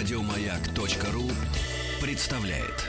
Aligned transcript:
Радиомаяк.ру 0.00 1.30
представляет. 2.00 2.86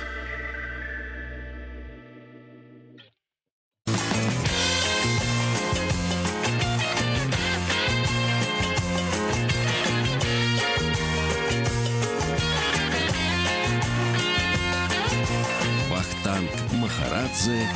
Вахтанг 15.90 16.50
Махарадзе 16.72 17.68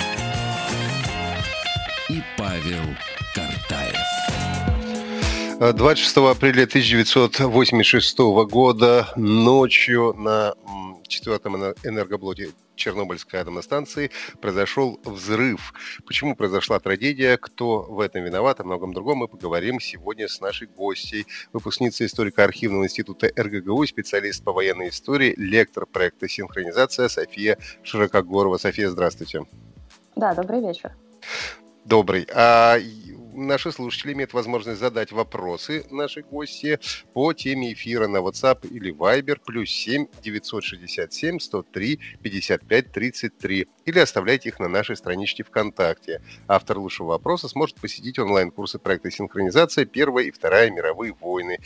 26 5.74 6.18
апреля 6.18 6.64
1986 6.64 8.20
года 8.50 9.08
ночью 9.16 10.14
на 10.14 10.54
четвертом 11.08 11.56
эне- 11.56 11.76
энергоблоке 11.84 12.50
Чернобыльской 12.76 13.40
атомной 13.40 13.64
станции 13.64 14.12
произошел 14.42 15.00
взрыв. 15.06 15.74
Почему 16.06 16.36
произошла 16.36 16.80
трагедия, 16.80 17.38
кто 17.38 17.84
в 17.84 18.00
этом 18.00 18.24
виноват, 18.24 18.60
о 18.60 18.64
многом 18.64 18.94
другом 18.94 19.20
мы 19.20 19.28
поговорим 19.28 19.80
сегодня 19.80 20.28
с 20.28 20.42
нашей 20.42 20.68
гостьей, 20.68 21.26
выпускницей 21.54 22.08
историко-архивного 22.08 22.84
института 22.84 23.32
РГГУ, 23.36 23.86
специалист 23.88 24.44
по 24.44 24.52
военной 24.52 24.90
истории, 24.90 25.34
лектор 25.38 25.86
проекта 25.86 26.28
«Синхронизация» 26.28 27.08
София 27.08 27.58
Широкогорова. 27.84 28.58
София, 28.58 28.90
здравствуйте. 28.90 29.46
Да, 30.16 30.34
добрый 30.34 30.62
вечер. 30.62 30.92
Добрый. 31.86 32.28
А 32.34 32.78
наши 33.36 33.72
слушатели 33.72 34.14
имеют 34.14 34.34
возможность 34.34 34.80
задать 34.80 35.12
вопросы 35.12 35.86
нашей 35.92 36.24
гости 36.24 36.80
по 37.14 37.34
теме 37.34 37.74
эфира 37.74 38.08
на 38.08 38.18
WhatsApp 38.18 38.68
или 38.70 38.94
Viber 38.94 39.40
плюс 39.46 39.70
7 39.70 40.08
967 40.24 41.40
103 41.40 42.00
55 42.22 42.92
33 42.92 43.68
или 43.86 44.00
оставляйте 44.00 44.50
их 44.50 44.60
на 44.60 44.68
нашей 44.68 44.96
страничке 44.96 45.44
ВКонтакте. 45.44 46.22
Автор 46.48 46.80
лучшего 46.80 47.08
вопроса 47.08 47.48
сможет 47.48 47.76
посетить 47.80 48.18
онлайн-курсы 48.20 48.80
проекта 48.80 49.12
«Синхронизация. 49.12 49.86
Первая 49.86 50.26
и 50.26 50.32
Вторая 50.32 50.72
мировые 50.72 51.14
войны» 51.20 51.60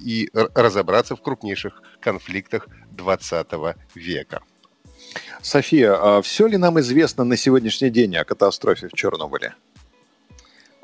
и 0.00 0.28
разобраться 0.32 1.16
в 1.16 1.22
крупнейших 1.22 1.82
конфликтах 2.00 2.68
20 2.92 3.46
века. 3.94 4.42
София, 5.42 6.20
все 6.22 6.46
ли 6.46 6.56
нам 6.56 6.80
известно 6.80 7.24
на 7.24 7.36
сегодняшний 7.36 7.90
день 7.90 8.16
о 8.16 8.24
катастрофе 8.24 8.88
в 8.88 8.92
Чернобыле? 8.92 9.54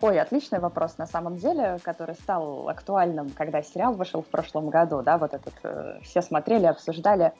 Ой, 0.03 0.19
отличный 0.19 0.58
вопрос 0.58 0.98
на 0.98 1.06
самом 1.06 1.36
деле, 1.36 1.78
который 1.84 2.17
стал 2.17 2.69
актуальным, 2.69 3.31
когда 3.31 3.62
сериал 3.62 3.95
вышел 3.95 4.20
в 4.20 4.27
прошлом 4.27 4.69
году, 4.69 5.00
да, 5.00 5.17
вот 5.17 5.33
этот 5.33 5.55
э, 5.62 6.00
все 6.03 6.22
смотрели, 6.22 6.67
обсуждали. 6.67 7.33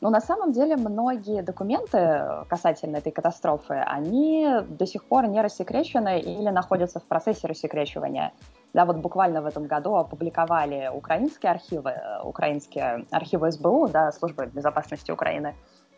Но 0.00 0.10
на 0.10 0.20
самом 0.20 0.52
деле 0.52 0.76
многие 0.76 1.42
документы 1.42 2.44
касательно 2.48 2.98
этой 2.98 3.10
катастрофы, 3.10 3.74
они 3.74 4.46
до 4.68 4.86
сих 4.86 5.04
пор 5.04 5.26
не 5.26 5.40
рассекречены 5.42 6.20
или 6.20 6.50
находятся 6.50 7.00
в 7.00 7.04
процессе 7.04 7.48
рассекречивания. 7.48 8.32
Да, 8.72 8.84
вот 8.84 8.98
буквально 8.98 9.42
в 9.42 9.46
этом 9.46 9.66
году 9.66 9.96
опубликовали 9.96 10.88
украинские 10.94 11.50
архивы, 11.50 11.90
э, 11.90 12.22
украинские 12.22 13.04
архивы 13.10 13.50
СБУ, 13.50 13.88
да, 13.88 14.12
Службы 14.12 14.46
безопасности 14.46 15.10
Украины, 15.10 15.56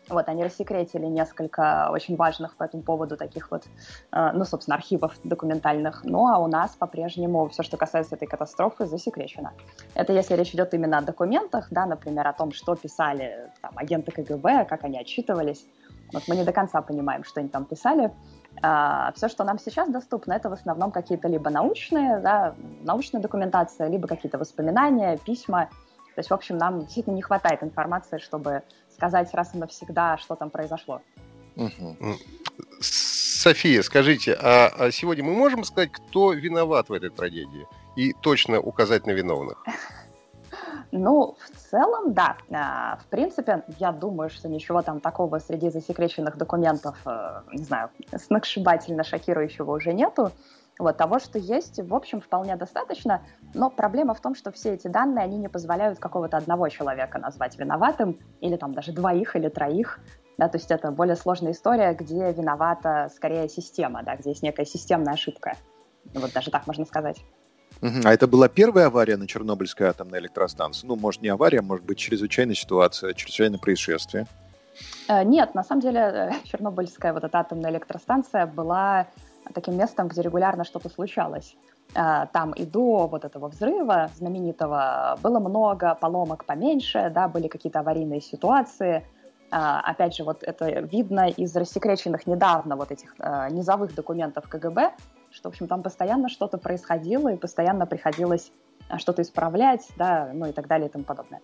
Вот, 0.09 0.27
они 0.27 0.43
рассекретили 0.43 1.05
несколько 1.05 1.89
очень 1.91 2.15
важных 2.15 2.55
по 2.55 2.63
этому 2.63 2.83
поводу 2.83 3.15
таких 3.15 3.51
вот, 3.51 3.65
э, 4.11 4.31
ну, 4.33 4.43
собственно, 4.43 4.75
архивов 4.75 5.13
документальных. 5.23 6.03
Ну, 6.03 6.27
а 6.27 6.39
у 6.39 6.47
нас 6.47 6.75
по-прежнему 6.75 7.47
все, 7.49 7.63
что 7.63 7.77
касается 7.77 8.15
этой 8.15 8.27
катастрофы, 8.27 8.85
засекречено. 8.85 9.53
Это 9.93 10.13
если 10.13 10.35
речь 10.35 10.53
идет 10.53 10.73
именно 10.73 10.97
о 10.97 11.01
документах, 11.01 11.67
да, 11.71 11.85
например, 11.85 12.27
о 12.27 12.33
том, 12.33 12.51
что 12.51 12.75
писали 12.75 13.51
там, 13.61 13.71
агенты 13.75 14.11
КГБ, 14.11 14.65
как 14.65 14.83
они 14.83 14.99
отчитывались. 14.99 15.65
Вот 16.11 16.23
мы 16.27 16.35
не 16.35 16.43
до 16.43 16.51
конца 16.51 16.81
понимаем, 16.81 17.23
что 17.23 17.39
они 17.39 17.49
там 17.49 17.65
писали. 17.65 18.11
А, 18.61 19.11
все, 19.15 19.27
что 19.27 19.43
нам 19.43 19.59
сейчас 19.59 19.89
доступно, 19.89 20.33
это 20.33 20.49
в 20.49 20.53
основном 20.53 20.91
какие-то 20.91 21.27
либо 21.27 21.49
научные, 21.49 22.19
да, 22.19 22.55
научная 22.83 23.21
документация, 23.21 23.87
либо 23.87 24.07
какие-то 24.07 24.37
воспоминания, 24.37 25.17
письма. 25.17 25.69
То 26.15 26.21
есть, 26.21 26.29
в 26.29 26.33
общем, 26.33 26.57
нам 26.57 26.79
действительно 26.81 27.15
не 27.15 27.21
хватает 27.21 27.63
информации, 27.63 28.17
чтобы 28.17 28.63
сказать 28.99 29.33
раз 29.33 29.55
и 29.55 29.57
навсегда, 29.57 30.17
что 30.17 30.35
там 30.35 30.49
произошло. 30.49 31.01
София, 32.81 33.81
скажите, 33.81 34.33
а 34.33 34.67
а 34.67 34.91
сегодня 34.91 35.23
мы 35.23 35.33
можем 35.33 35.63
сказать, 35.63 35.91
кто 35.91 36.33
виноват 36.33 36.89
в 36.89 36.93
этой 36.93 37.09
трагедии? 37.09 37.65
И 37.95 38.13
точно 38.13 38.59
указать 38.59 39.07
на 39.07 39.11
виновных? 39.11 39.63
Ну, 40.91 41.35
в 41.39 41.69
целом, 41.69 42.13
да. 42.13 42.35
А, 42.51 42.97
В 42.97 43.05
принципе, 43.11 43.63
я 43.79 43.91
думаю, 43.91 44.31
что 44.31 44.49
ничего 44.49 44.81
там 44.81 44.99
такого 44.99 45.37
среди 45.37 45.69
засекреченных 45.69 46.35
документов, 46.35 46.95
э, 47.05 47.41
не 47.51 47.63
знаю, 47.63 47.89
сногсшибательно 48.17 49.03
шокирующего 49.03 49.71
уже 49.75 49.93
нету. 49.93 50.31
Вот 50.79 50.95
того, 50.95 51.19
что 51.19 51.37
есть, 51.37 51.79
в 51.79 51.93
общем, 51.93 52.21
вполне 52.21 52.55
достаточно. 52.55 53.21
Но 53.53 53.69
проблема 53.69 54.13
в 54.13 54.21
том, 54.21 54.33
что 54.33 54.49
все 54.51 54.73
эти 54.75 54.87
данные, 54.87 55.25
они 55.25 55.37
не 55.37 55.49
позволяют 55.49 55.99
какого-то 55.99 56.37
одного 56.37 56.69
человека 56.69 57.19
назвать 57.19 57.59
виноватым, 57.59 58.17
или 58.39 58.55
там 58.55 58.73
даже 58.73 58.93
двоих 58.93 59.35
или 59.35 59.49
троих. 59.49 59.99
Да, 60.37 60.47
то 60.47 60.57
есть 60.57 60.71
это 60.71 60.89
более 60.91 61.17
сложная 61.17 61.51
история, 61.51 61.93
где 61.93 62.31
виновата 62.31 63.11
скорее 63.13 63.49
система, 63.49 64.03
да, 64.03 64.15
где 64.15 64.29
есть 64.29 64.41
некая 64.41 64.65
системная 64.65 65.15
ошибка. 65.15 65.57
Вот 66.13 66.31
даже 66.31 66.49
так 66.49 66.65
можно 66.65 66.85
сказать. 66.85 67.21
А 67.81 68.13
это 68.13 68.25
была 68.25 68.47
первая 68.47 68.87
авария 68.87 69.17
на 69.17 69.27
Чернобыльской 69.27 69.87
атомной 69.87 70.19
электростанции? 70.19 70.87
Ну, 70.87 70.95
может, 70.95 71.21
не 71.21 71.27
авария, 71.27 71.61
может 71.61 71.85
быть, 71.85 71.97
чрезвычайная 71.97 72.55
ситуация, 72.55 73.13
чрезвычайное 73.13 73.59
происшествие. 73.59 74.27
Э, 75.09 75.23
Нет, 75.23 75.55
на 75.55 75.63
самом 75.63 75.81
деле 75.81 75.99
э, 75.99 76.31
Чернобыльская 76.45 77.11
вот 77.11 77.25
эта 77.25 77.37
атомная 77.39 77.71
электростанция 77.71 78.45
была 78.45 79.07
таким 79.53 79.77
местом, 79.77 80.07
где 80.07 80.21
регулярно 80.21 80.63
что-то 80.63 80.89
случалось. 80.89 81.55
Э, 81.95 82.27
Там 82.33 82.51
и 82.51 82.65
до 82.65 83.07
вот 83.07 83.25
этого 83.25 83.47
взрыва 83.47 84.09
знаменитого 84.15 85.17
было 85.23 85.39
много 85.39 85.95
поломок 85.95 86.45
поменьше, 86.45 87.11
да, 87.13 87.27
были 87.27 87.47
какие-то 87.47 87.79
аварийные 87.79 88.21
ситуации. 88.21 89.05
А, 89.51 89.81
Опять 89.81 90.15
же, 90.15 90.23
вот 90.23 90.43
это 90.43 90.69
видно 90.81 91.27
из 91.29 91.55
рассекреченных 91.55 92.27
недавно 92.27 92.75
вот 92.75 92.91
этих 92.91 93.15
э, 93.19 93.47
низовых 93.51 93.95
документов 93.95 94.47
КГБ, 94.47 94.91
что, 95.31 95.49
в 95.49 95.53
общем, 95.53 95.67
там 95.67 95.81
постоянно 95.81 96.29
что-то 96.29 96.57
происходило 96.57 97.29
и 97.29 97.37
постоянно 97.37 97.85
приходилось 97.85 98.51
что-то 98.97 99.21
исправлять, 99.21 99.87
да, 99.97 100.29
ну 100.33 100.47
и 100.47 100.51
так 100.51 100.67
далее 100.67 100.87
и 100.87 100.91
тому 100.91 101.03
подобное. 101.03 101.41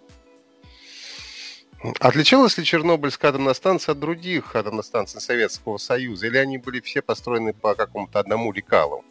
Отличалась 1.99 2.57
ли 2.57 2.63
Чернобыльская 2.63 3.29
атомная 3.29 3.53
станция 3.53 3.93
от 3.93 3.99
других 3.99 4.55
атомных 4.55 4.85
станций 4.85 5.21
Советского 5.21 5.77
Союза? 5.77 6.27
Или 6.27 6.37
они 6.37 6.57
были 6.57 6.79
все 6.79 7.01
построены 7.01 7.53
по 7.53 7.75
какому-то 7.75 8.19
одному 8.19 8.51
лекалу? 8.51 9.03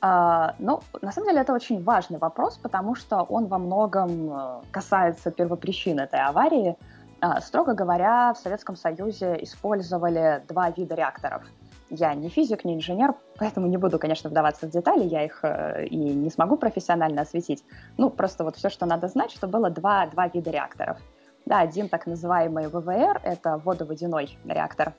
А, 0.00 0.54
Ну, 0.58 0.82
на 1.02 1.10
самом 1.10 1.28
деле 1.28 1.40
это 1.40 1.52
очень 1.52 1.82
важный 1.82 2.18
вопрос, 2.18 2.58
потому 2.58 2.94
что 2.94 3.22
он 3.22 3.46
во 3.46 3.58
многом 3.58 4.30
э, 4.30 4.62
касается 4.70 5.30
первопричин 5.30 5.98
этой 5.98 6.20
аварии. 6.20 6.76
А, 7.20 7.40
Строго 7.40 7.74
говоря, 7.74 8.34
в 8.34 8.38
Советском 8.38 8.76
Союзе 8.76 9.38
использовали 9.42 10.44
два 10.48 10.70
вида 10.70 10.94
реакторов. 10.94 11.42
Я 11.88 12.14
не 12.14 12.28
физик, 12.28 12.64
не 12.64 12.74
инженер, 12.74 13.14
поэтому 13.38 13.66
не 13.68 13.76
буду, 13.76 13.98
конечно, 13.98 14.28
вдаваться 14.28 14.66
в 14.66 14.70
детали, 14.70 15.04
я 15.04 15.24
их 15.24 15.40
э, 15.42 15.86
и 15.86 15.96
не 15.96 16.30
смогу 16.30 16.56
профессионально 16.56 17.22
осветить. 17.22 17.64
Ну, 17.96 18.10
просто 18.10 18.44
вот 18.44 18.56
все, 18.56 18.68
что 18.68 18.86
надо 18.86 19.08
знать, 19.08 19.30
что 19.30 19.46
было 19.46 19.70
два, 19.70 20.06
два 20.06 20.28
вида 20.28 20.50
реакторов. 20.50 20.98
Да, 21.46 21.60
один 21.60 21.88
так 21.88 22.06
называемый 22.06 22.66
ВВР, 22.68 23.20
это 23.22 23.58
водоводяной 23.64 24.36
реактор. 24.44 24.94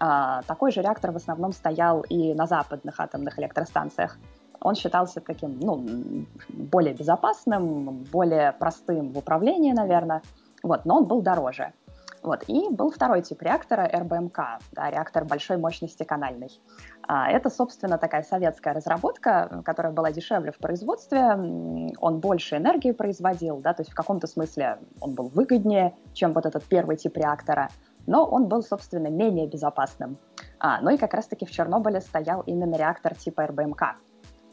А, 0.00 0.42
Такой 0.42 0.70
же 0.70 0.80
реактор 0.80 1.10
в 1.10 1.16
основном 1.16 1.52
стоял 1.52 2.02
и 2.02 2.34
на 2.34 2.46
западных 2.46 3.00
атомных 3.00 3.38
электростанциях 3.38 4.16
он 4.60 4.74
считался 4.74 5.20
таким, 5.20 5.58
ну, 5.60 5.84
более 6.48 6.94
безопасным, 6.94 8.04
более 8.12 8.52
простым 8.52 9.12
в 9.12 9.18
управлении, 9.18 9.72
наверное, 9.72 10.22
вот, 10.62 10.84
но 10.84 10.98
он 10.98 11.04
был 11.04 11.22
дороже. 11.22 11.72
Вот. 12.22 12.44
И 12.48 12.68
был 12.70 12.90
второй 12.90 13.22
тип 13.22 13.42
реактора, 13.42 13.88
РБМК, 13.92 14.38
да, 14.72 14.90
реактор 14.90 15.24
большой 15.24 15.56
мощности 15.56 16.02
канальный. 16.02 16.50
А, 17.10 17.30
Это, 17.30 17.48
собственно, 17.48 17.96
такая 17.96 18.22
советская 18.22 18.74
разработка, 18.74 19.62
которая 19.64 19.92
была 19.92 20.12
дешевле 20.12 20.52
в 20.52 20.58
производстве, 20.58 21.22
он 21.98 22.20
больше 22.20 22.58
энергии 22.58 22.92
производил, 22.92 23.60
да, 23.60 23.72
то 23.72 23.80
есть 23.80 23.92
в 23.92 23.94
каком-то 23.94 24.26
смысле 24.26 24.78
он 25.00 25.14
был 25.14 25.28
выгоднее, 25.28 25.94
чем 26.12 26.34
вот 26.34 26.44
этот 26.44 26.64
первый 26.64 26.96
тип 26.98 27.16
реактора, 27.16 27.70
но 28.06 28.26
он 28.26 28.46
был, 28.46 28.62
собственно, 28.62 29.08
менее 29.08 29.46
безопасным. 29.46 30.18
А, 30.60 30.82
ну 30.82 30.90
и 30.90 30.98
как 30.98 31.14
раз-таки 31.14 31.46
в 31.46 31.50
Чернобыле 31.50 32.02
стоял 32.02 32.42
именно 32.42 32.76
реактор 32.76 33.14
типа 33.14 33.46
РБМК. 33.46 33.82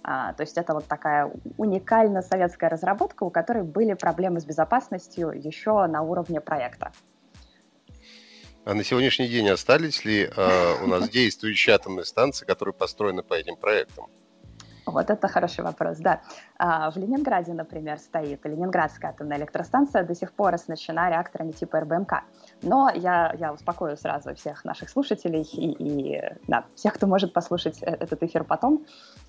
А, 0.03 0.31
то 0.31 0.41
есть 0.41 0.57
это 0.57 0.73
вот 0.73 0.85
такая 0.85 1.29
уникальная 1.57 2.21
советская 2.21 2.69
разработка, 2.69 3.23
у 3.23 3.31
которой 3.31 3.63
были 3.63 3.95
проблемы 3.95 4.39
с 4.39 4.45
безопасностью 4.45 5.31
еще 5.31 5.85
на 5.87 6.03
уровне 6.03 6.39
проекта. 6.39 6.93
А 8.65 8.73
на 8.73 8.83
сегодняшний 8.83 9.27
день 9.27 9.47
остались 9.49 10.05
ли 10.05 10.23
э, 10.23 10.83
у 10.83 10.87
нас 10.87 11.07
действующие 11.11 11.75
атомные 11.75 12.03
станции, 12.03 12.45
которые 12.45 12.73
построены 12.73 13.21
по 13.21 13.35
этим 13.35 13.55
проектам? 13.55 14.07
Вот 14.87 15.09
это 15.09 15.27
хороший 15.27 15.63
вопрос, 15.63 15.97
да. 15.97 16.21
А, 16.57 16.89
в 16.89 16.97
Ленинграде, 16.97 17.53
например, 17.53 17.99
стоит 17.99 18.43
Ленинградская 18.45 19.11
атомная 19.11 19.37
электростанция, 19.37 20.03
до 20.03 20.15
сих 20.15 20.31
пор 20.31 20.53
оснащена 20.53 21.09
реакторами 21.09 21.51
типа 21.51 21.81
РБМК. 21.81 22.23
Но 22.63 22.89
я, 22.93 23.35
я 23.37 23.53
успокою 23.53 23.97
сразу 23.97 24.33
всех 24.35 24.63
наших 24.65 24.89
слушателей 24.89 25.41
и, 25.41 25.71
и 25.71 26.21
да, 26.47 26.65
всех, 26.75 26.93
кто 26.95 27.07
может 27.07 27.33
послушать 27.33 27.81
э, 27.81 27.85
этот 27.85 28.23
эфир 28.23 28.43
потом. 28.43 28.85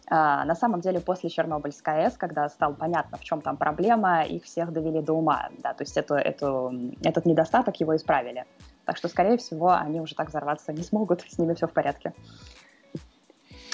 А, 0.09 0.45
на 0.45 0.55
самом 0.55 0.81
деле, 0.81 1.01
после 1.01 1.29
Чернобыльской 1.29 2.05
АЭС, 2.05 2.17
когда 2.17 2.49
стало 2.49 2.75
понятно, 2.75 3.19
в 3.19 3.25
чем 3.25 3.43
там 3.43 3.57
проблема, 3.57 4.25
их 4.25 4.45
всех 4.45 4.73
довели 4.73 5.03
до 5.03 5.13
ума. 5.15 5.49
Да, 5.63 5.75
то 5.75 5.85
есть 5.85 5.97
эту, 5.97 6.15
эту, 6.15 6.73
этот 7.03 7.27
недостаток 7.27 7.81
его 7.81 7.97
исправили. 7.97 8.47
Так 8.87 8.97
что, 8.97 9.09
скорее 9.09 9.37
всего, 9.37 9.73
они 9.73 10.01
уже 10.01 10.15
так 10.15 10.29
взорваться 10.29 10.73
не 10.73 10.83
смогут, 10.83 11.23
с 11.29 11.39
ними 11.39 11.55
все 11.55 11.67
в 11.67 11.73
порядке. 11.73 12.15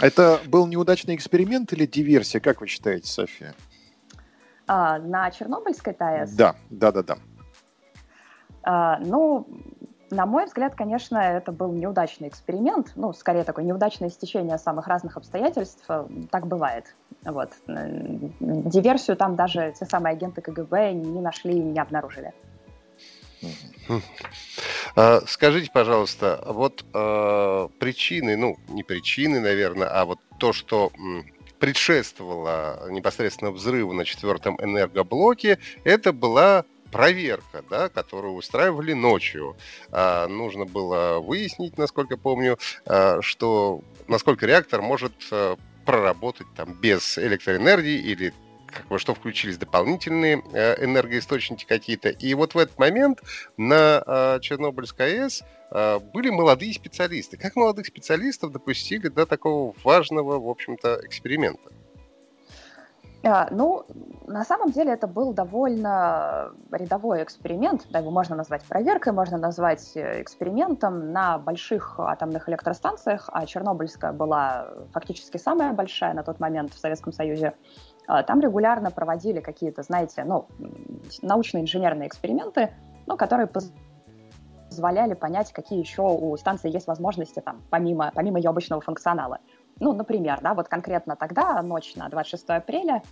Это 0.00 0.41
был 0.47 0.67
неудачный 0.67 1.14
эксперимент 1.14 1.73
или 1.73 1.87
диверсия, 1.87 2.41
как 2.41 2.61
вы 2.62 2.67
считаете, 2.67 3.06
София? 3.06 3.55
А, 4.67 4.99
на 4.99 5.31
Чернобыльской 5.31 5.93
ТАЭС? 5.93 6.32
Да, 6.32 6.56
да, 6.70 6.91
да, 6.93 7.03
да. 7.03 7.19
А, 8.62 8.99
ну, 9.00 9.47
на 10.11 10.25
мой 10.25 10.47
взгляд, 10.47 10.75
конечно, 10.75 11.19
это 11.19 11.53
был 11.53 11.73
неудачный 11.73 12.29
эксперимент, 12.29 12.93
ну, 12.97 13.12
скорее 13.12 13.44
такое 13.44 13.67
неудачное 13.67 14.08
стечение 14.08 14.56
самых 14.56 14.87
разных 14.87 15.19
обстоятельств, 15.19 15.87
так 16.31 16.47
бывает. 16.47 16.94
Вот. 17.25 17.53
Диверсию 17.67 19.19
там 19.19 19.37
даже 19.37 19.75
те 19.79 19.85
самые 19.85 20.12
агенты 20.12 20.41
КГБ 20.41 20.94
не 20.94 21.20
нашли 21.20 21.58
и 21.58 21.62
не 21.62 21.79
обнаружили. 21.79 22.32
А, 24.94 25.23
скажите, 25.27 25.71
пожалуйста, 25.73 26.43
вот 26.47 26.85
э, 26.93 27.69
причины, 27.79 28.37
ну, 28.37 28.56
не 28.69 28.83
причины, 28.83 29.41
наверное, 29.41 29.89
а 29.89 30.05
вот 30.05 30.19
то, 30.39 30.53
что 30.53 30.93
предшествовало 31.59 32.89
непосредственно 32.91 33.50
взрыву 33.53 33.93
на 33.93 34.05
четвертом 34.05 34.59
энергоблоке, 34.61 35.59
это 35.85 36.12
была 36.12 36.65
проверка, 36.93 37.65
да, 37.71 37.89
которую 37.89 38.35
устраивали 38.35 38.93
ночью. 38.93 39.56
А, 39.91 40.29
нужно 40.29 40.67
было 40.67 41.19
выяснить, 41.19 41.79
насколько 41.79 42.17
помню, 42.17 42.59
а, 42.85 43.21
что 43.23 43.81
насколько 44.09 44.47
реактор 44.47 44.83
может 44.83 45.12
а, 45.33 45.56
проработать 45.85 46.47
там 46.55 46.75
без 46.75 47.19
электроэнергии 47.19 47.99
или 47.99 48.33
как 48.72 48.86
бы, 48.88 48.98
что 48.98 49.14
включились 49.14 49.58
дополнительные 49.58 50.42
э, 50.52 50.84
энергоисточники 50.84 51.64
какие-то. 51.64 52.08
И 52.08 52.34
вот 52.34 52.54
в 52.54 52.58
этот 52.58 52.78
момент 52.78 53.22
на 53.56 54.02
э, 54.04 54.40
Чернобыльской 54.40 55.24
АЭС 55.24 55.42
э, 55.70 55.98
были 56.12 56.30
молодые 56.30 56.72
специалисты. 56.74 57.36
Как 57.36 57.56
молодых 57.56 57.86
специалистов 57.86 58.52
допустили 58.52 59.08
до 59.08 59.26
такого 59.26 59.74
важного, 59.84 60.38
в 60.40 60.48
общем-то, 60.48 61.00
эксперимента? 61.04 61.70
А, 63.24 63.46
ну, 63.52 63.84
на 64.26 64.44
самом 64.44 64.72
деле 64.72 64.92
это 64.92 65.06
был 65.06 65.32
довольно 65.32 66.50
рядовой 66.72 67.22
эксперимент, 67.22 67.86
да, 67.90 68.00
его 68.00 68.10
можно 68.10 68.34
назвать 68.34 68.64
проверкой, 68.64 69.12
можно 69.12 69.38
назвать 69.38 69.92
экспериментом 69.94 71.12
на 71.12 71.38
больших 71.38 72.00
атомных 72.00 72.48
электростанциях, 72.48 73.28
а 73.32 73.46
Чернобыльская 73.46 74.12
была 74.12 74.66
фактически 74.92 75.36
самая 75.36 75.72
большая 75.72 76.14
на 76.14 76.24
тот 76.24 76.40
момент 76.40 76.74
в 76.74 76.78
Советском 76.80 77.12
Союзе. 77.12 77.46
А, 77.48 77.54
там 78.06 78.40
регулярно 78.40 78.90
проводили 78.90 79.40
какие-то, 79.40 79.82
знаете, 79.82 80.25
ну, 80.25 80.46
научно-инженерные 81.22 82.08
эксперименты, 82.08 82.72
ну, 83.06 83.16
которые 83.16 83.49
позволяли 84.69 85.14
понять, 85.14 85.52
какие 85.52 85.78
еще 85.78 86.02
у 86.02 86.37
станции 86.37 86.70
есть 86.70 86.87
возможности 86.87 87.40
там, 87.40 87.62
помимо, 87.70 88.10
помимо 88.14 88.38
ее 88.38 88.50
обычного 88.50 88.81
функционала. 88.81 89.38
Ну, 89.81 89.93
например, 89.93 90.40
да, 90.43 90.54
вот 90.54 90.69
конкретно 90.69 91.16
тогда, 91.16 91.60
ночь 91.62 91.94
на 91.96 92.08
26 92.08 92.49
апреля, 92.50 93.02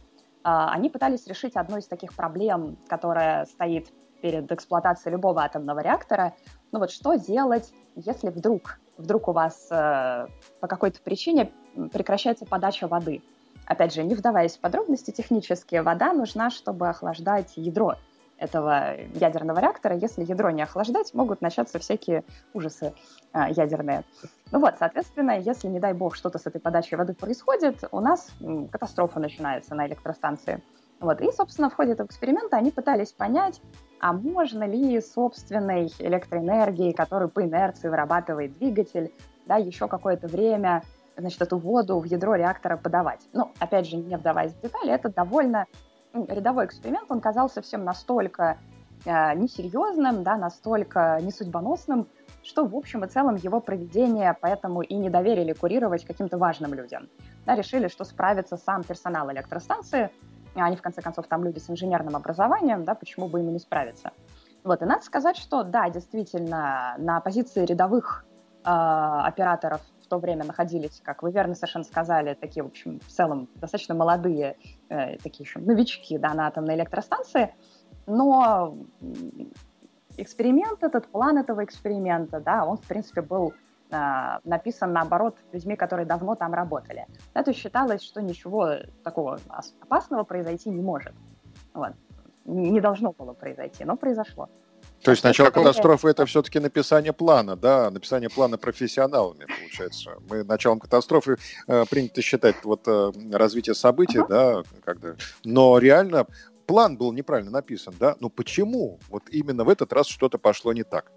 а, 0.42 0.72
они 0.72 0.88
пытались 0.88 1.26
решить 1.26 1.56
одну 1.56 1.78
из 1.78 1.86
таких 1.86 2.14
проблем, 2.14 2.76
которая 2.88 3.44
стоит 3.44 3.88
перед 4.22 4.50
эксплуатацией 4.52 5.12
любого 5.12 5.42
атомного 5.42 5.80
реактора. 5.80 6.34
Ну 6.72 6.78
вот 6.78 6.90
что 6.90 7.14
делать, 7.14 7.72
если 7.96 8.28
вдруг, 8.28 8.80
вдруг 8.96 9.28
у 9.28 9.32
вас 9.32 9.68
э, 9.70 10.26
по 10.60 10.66
какой-то 10.66 11.00
причине 11.00 11.52
прекращается 11.92 12.44
подача 12.44 12.86
воды? 12.86 13.22
Опять 13.70 13.94
же, 13.94 14.02
не 14.02 14.16
вдаваясь 14.16 14.56
в 14.56 14.60
подробности 14.60 15.12
технические, 15.12 15.82
вода 15.82 16.12
нужна, 16.12 16.50
чтобы 16.50 16.88
охлаждать 16.88 17.52
ядро 17.54 17.94
этого 18.36 18.96
ядерного 19.14 19.60
реактора. 19.60 19.94
Если 19.94 20.24
ядро 20.24 20.50
не 20.50 20.62
охлаждать, 20.62 21.14
могут 21.14 21.40
начаться 21.40 21.78
всякие 21.78 22.24
ужасы 22.52 22.94
э, 23.32 23.38
ядерные. 23.50 24.02
Ну 24.50 24.58
вот, 24.58 24.74
соответственно, 24.80 25.38
если, 25.38 25.68
не 25.68 25.78
дай 25.78 25.92
бог, 25.92 26.16
что-то 26.16 26.40
с 26.40 26.48
этой 26.48 26.60
подачей 26.60 26.96
воды 26.96 27.14
происходит, 27.14 27.84
у 27.92 28.00
нас 28.00 28.32
катастрофа 28.72 29.20
начинается 29.20 29.76
на 29.76 29.86
электростанции. 29.86 30.60
Вот, 30.98 31.20
и, 31.20 31.30
собственно, 31.30 31.70
в 31.70 31.74
ходе 31.74 31.92
этого 31.92 32.08
эксперимента 32.08 32.56
они 32.56 32.72
пытались 32.72 33.12
понять, 33.12 33.62
а 34.00 34.12
можно 34.12 34.64
ли 34.64 35.00
собственной 35.00 35.92
электроэнергией, 36.00 36.92
которую 36.92 37.28
по 37.28 37.44
инерции 37.44 37.88
вырабатывает 37.88 38.58
двигатель, 38.58 39.12
да, 39.46 39.58
еще 39.58 39.86
какое-то 39.86 40.26
время 40.26 40.82
значит, 41.20 41.40
эту 41.42 41.58
воду 41.58 41.98
в 41.98 42.04
ядро 42.04 42.34
реактора 42.34 42.76
подавать. 42.76 43.20
Ну, 43.32 43.52
опять 43.58 43.86
же, 43.86 43.96
не 43.96 44.16
вдаваясь 44.16 44.52
в 44.52 44.60
детали, 44.60 44.92
это 44.92 45.08
довольно 45.08 45.66
рядовой 46.12 46.66
эксперимент, 46.66 47.10
он 47.10 47.20
казался 47.20 47.62
всем 47.62 47.84
настолько 47.84 48.58
э, 49.04 49.34
несерьезным, 49.34 50.22
да, 50.22 50.36
настолько 50.36 51.18
несудьбоносным, 51.22 52.08
что 52.42 52.64
в 52.64 52.74
общем 52.74 53.04
и 53.04 53.08
целом 53.08 53.36
его 53.36 53.60
проведение 53.60 54.36
поэтому 54.40 54.82
и 54.82 54.94
не 54.94 55.10
доверили 55.10 55.52
курировать 55.52 56.04
каким-то 56.04 56.38
важным 56.38 56.74
людям. 56.74 57.08
Да, 57.46 57.54
решили, 57.54 57.88
что 57.88 58.04
справится 58.04 58.56
сам 58.56 58.82
персонал 58.82 59.30
электростанции, 59.30 60.10
а 60.54 60.64
они 60.64 60.76
в 60.76 60.82
конце 60.82 61.00
концов 61.00 61.26
там 61.28 61.44
люди 61.44 61.58
с 61.58 61.70
инженерным 61.70 62.16
образованием, 62.16 62.84
да, 62.84 62.94
почему 62.94 63.28
бы 63.28 63.40
им 63.40 63.52
не 63.52 63.58
справиться. 63.58 64.10
Вот, 64.64 64.82
и 64.82 64.84
надо 64.84 65.02
сказать, 65.02 65.36
что 65.36 65.62
да, 65.62 65.88
действительно, 65.88 66.94
на 66.98 67.20
позиции 67.20 67.64
рядовых 67.64 68.24
э, 68.64 68.68
операторов 68.68 69.80
то 70.10 70.18
время 70.18 70.44
находились, 70.44 71.00
как 71.02 71.22
вы 71.22 71.30
верно 71.30 71.54
совершенно 71.54 71.84
сказали, 71.84 72.34
такие, 72.34 72.64
в 72.64 72.66
общем, 72.66 72.98
в 72.98 73.06
целом 73.06 73.48
достаточно 73.54 73.94
молодые, 73.94 74.56
э, 74.88 75.16
такие 75.18 75.44
еще 75.44 75.60
новички 75.60 76.18
да, 76.18 76.34
на 76.34 76.48
атомной 76.48 76.74
электростанции, 76.74 77.54
но 78.06 78.76
эксперимент 80.16 80.82
этот, 80.82 81.06
план 81.06 81.38
этого 81.38 81.64
эксперимента, 81.64 82.40
да, 82.40 82.64
он, 82.64 82.76
в 82.76 82.86
принципе, 82.86 83.22
был 83.22 83.54
э, 83.92 84.38
написан, 84.44 84.92
наоборот, 84.92 85.36
людьми, 85.52 85.76
которые 85.76 86.06
давно 86.06 86.34
там 86.34 86.54
работали. 86.54 87.06
Да, 87.32 87.44
то 87.44 87.52
считалось, 87.52 88.02
что 88.02 88.20
ничего 88.20 88.70
такого 89.04 89.38
опасного 89.80 90.24
произойти 90.24 90.70
не 90.70 90.82
может. 90.82 91.14
Вот. 91.72 91.92
Не 92.46 92.80
должно 92.80 93.12
было 93.12 93.32
произойти, 93.32 93.84
но 93.84 93.96
произошло. 93.96 94.48
То 95.02 95.12
есть 95.12 95.24
начало 95.24 95.50
катастрофы 95.50 96.08
это 96.08 96.26
все-таки 96.26 96.58
написание 96.58 97.12
плана, 97.12 97.56
да, 97.56 97.90
написание 97.90 98.28
плана 98.28 98.58
профессионалами, 98.58 99.46
получается. 99.46 100.10
Мы 100.28 100.44
началом 100.44 100.78
катастрофы 100.78 101.36
э, 101.66 101.84
принято 101.88 102.20
считать 102.20 102.56
вот 102.64 102.86
э, 102.86 103.12
развитие 103.32 103.74
событий, 103.74 104.18
uh-huh. 104.18 104.28
да, 104.28 104.62
когда... 104.84 105.14
но 105.44 105.78
реально 105.78 106.26
план 106.66 106.98
был 106.98 107.12
неправильно 107.12 107.50
написан, 107.50 107.94
да. 107.98 108.16
Но 108.20 108.28
почему 108.28 108.98
вот 109.08 109.22
именно 109.30 109.64
в 109.64 109.70
этот 109.70 109.92
раз 109.92 110.06
что-то 110.06 110.38
пошло 110.38 110.72
не 110.72 110.84
так? 110.84 111.10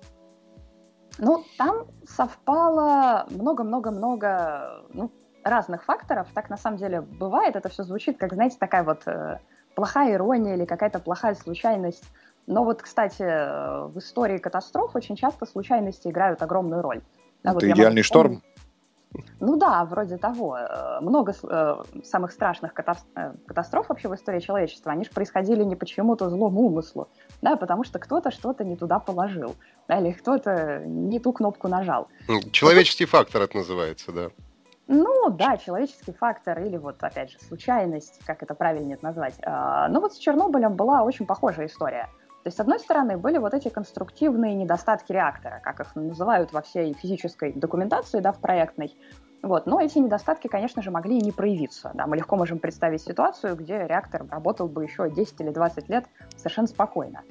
Ну, 1.19 1.45
там 1.57 1.87
совпало 2.07 3.27
много-много-много 3.29 4.83
ну, 4.93 5.11
разных 5.43 5.83
факторов. 5.83 6.27
Так 6.33 6.49
на 6.49 6.57
самом 6.57 6.77
деле 6.77 7.01
бывает. 7.01 7.55
Это 7.55 7.69
все 7.69 7.83
звучит 7.83 8.17
как, 8.17 8.33
знаете, 8.33 8.57
такая 8.59 8.83
вот 8.83 9.05
э, 9.07 9.39
плохая 9.75 10.13
ирония 10.13 10.55
или 10.55 10.65
какая-то 10.65 10.99
плохая 10.99 11.35
случайность. 11.35 12.05
Но 12.47 12.63
вот, 12.63 12.81
кстати, 12.81 13.23
в 13.23 13.97
истории 13.97 14.37
катастроф 14.37 14.95
очень 14.95 15.15
часто 15.15 15.45
случайности 15.45 16.07
играют 16.09 16.41
огромную 16.41 16.81
роль. 16.81 17.01
Да, 17.43 17.51
Это 17.51 17.53
вот 17.53 17.63
идеальный 17.63 18.03
шторм? 18.03 18.41
Ну 19.39 19.57
да, 19.57 19.85
вроде 19.85 20.17
того. 20.17 20.57
Э, 20.57 20.99
много 21.01 21.33
э, 21.43 21.75
самых 22.03 22.31
страшных 22.31 22.73
э, 22.75 23.33
катастроф 23.45 23.89
вообще 23.89 24.07
в 24.07 24.15
истории 24.15 24.39
человечества, 24.39 24.91
они 24.91 25.03
же 25.03 25.11
происходили 25.11 25.63
не 25.63 25.75
почему-то 25.75 26.29
злому 26.29 26.61
умыслу, 26.61 27.09
да, 27.41 27.55
потому 27.55 27.83
что 27.83 27.99
кто-то 27.99 28.31
что-то 28.31 28.63
не 28.63 28.75
туда 28.75 28.99
положил, 28.99 29.55
да, 29.87 29.99
или 29.99 30.11
кто-то 30.11 30.83
не 30.85 31.19
ту 31.19 31.31
кнопку 31.33 31.67
нажал. 31.67 32.07
Человеческий 32.51 33.05
фактор 33.05 33.43
это 33.43 33.57
называется, 33.57 34.11
да. 34.11 34.29
Ну 34.87 35.29
да, 35.29 35.57
человеческий 35.57 36.11
фактор 36.11 36.59
или 36.59 36.77
вот 36.77 36.97
опять 37.01 37.31
же 37.31 37.39
случайность, 37.39 38.19
как 38.25 38.43
это 38.43 38.53
правильнее 38.53 38.97
назвать. 39.01 39.35
А, 39.43 39.87
Но 39.87 39.95
ну 39.95 40.01
вот 40.01 40.13
с 40.13 40.17
Чернобылем 40.17 40.75
была 40.75 41.03
очень 41.03 41.25
похожая 41.25 41.67
история. 41.67 42.09
То 42.43 42.47
есть, 42.47 42.57
с 42.57 42.59
одной 42.59 42.79
стороны, 42.79 43.17
были 43.17 43.37
вот 43.37 43.53
эти 43.53 43.69
конструктивные 43.69 44.53
недостатки 44.53 45.13
реактора, 45.13 45.61
как 45.63 45.79
их 45.79 45.95
называют 45.95 46.51
во 46.51 46.61
всей 46.61 46.93
физической 46.93 47.53
документации, 47.53 48.19
да, 48.19 48.33
в 48.33 48.39
проектной. 48.39 48.97
Вот. 49.41 49.65
Но 49.65 49.79
эти 49.79 49.97
недостатки, 49.97 50.47
конечно 50.47 50.81
же, 50.81 50.91
могли 50.91 51.17
и 51.17 51.21
не 51.21 51.31
проявиться. 51.31 51.91
Да. 51.93 52.05
Мы 52.05 52.17
легко 52.17 52.35
можем 52.35 52.59
представить 52.59 53.01
ситуацию, 53.01 53.55
где 53.55 53.87
реактор 53.87 54.25
работал 54.29 54.67
бы 54.67 54.83
еще 54.83 55.09
10 55.09 55.39
или 55.39 55.51
20 55.51 55.87
лет 55.89 56.05
совершенно 56.35 56.67
спокойно. 56.67 57.21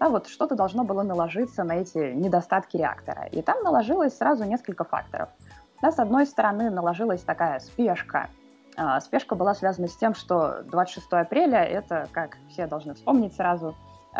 Да, 0.00 0.08
вот 0.08 0.28
что-то 0.28 0.54
должно 0.54 0.82
было 0.84 1.02
наложиться 1.02 1.62
на 1.62 1.72
эти 1.72 2.12
недостатки 2.12 2.78
реактора. 2.78 3.26
И 3.32 3.42
там 3.42 3.62
наложилось 3.62 4.16
сразу 4.16 4.44
несколько 4.44 4.84
факторов. 4.84 5.28
Да, 5.82 5.92
с 5.92 5.98
одной 5.98 6.26
стороны, 6.26 6.70
наложилась 6.70 7.20
такая 7.20 7.60
спешка 7.60 8.28
А, 8.76 9.00
спешка 9.00 9.34
была 9.34 9.54
связана 9.54 9.88
с 9.88 9.96
тем, 9.96 10.14
что 10.14 10.62
26 10.70 11.06
апреля– 11.12 11.62
это, 11.64 12.08
как 12.12 12.38
все 12.48 12.66
должны 12.66 12.94
вспомнить 12.94 13.34
сразу, 13.34 13.74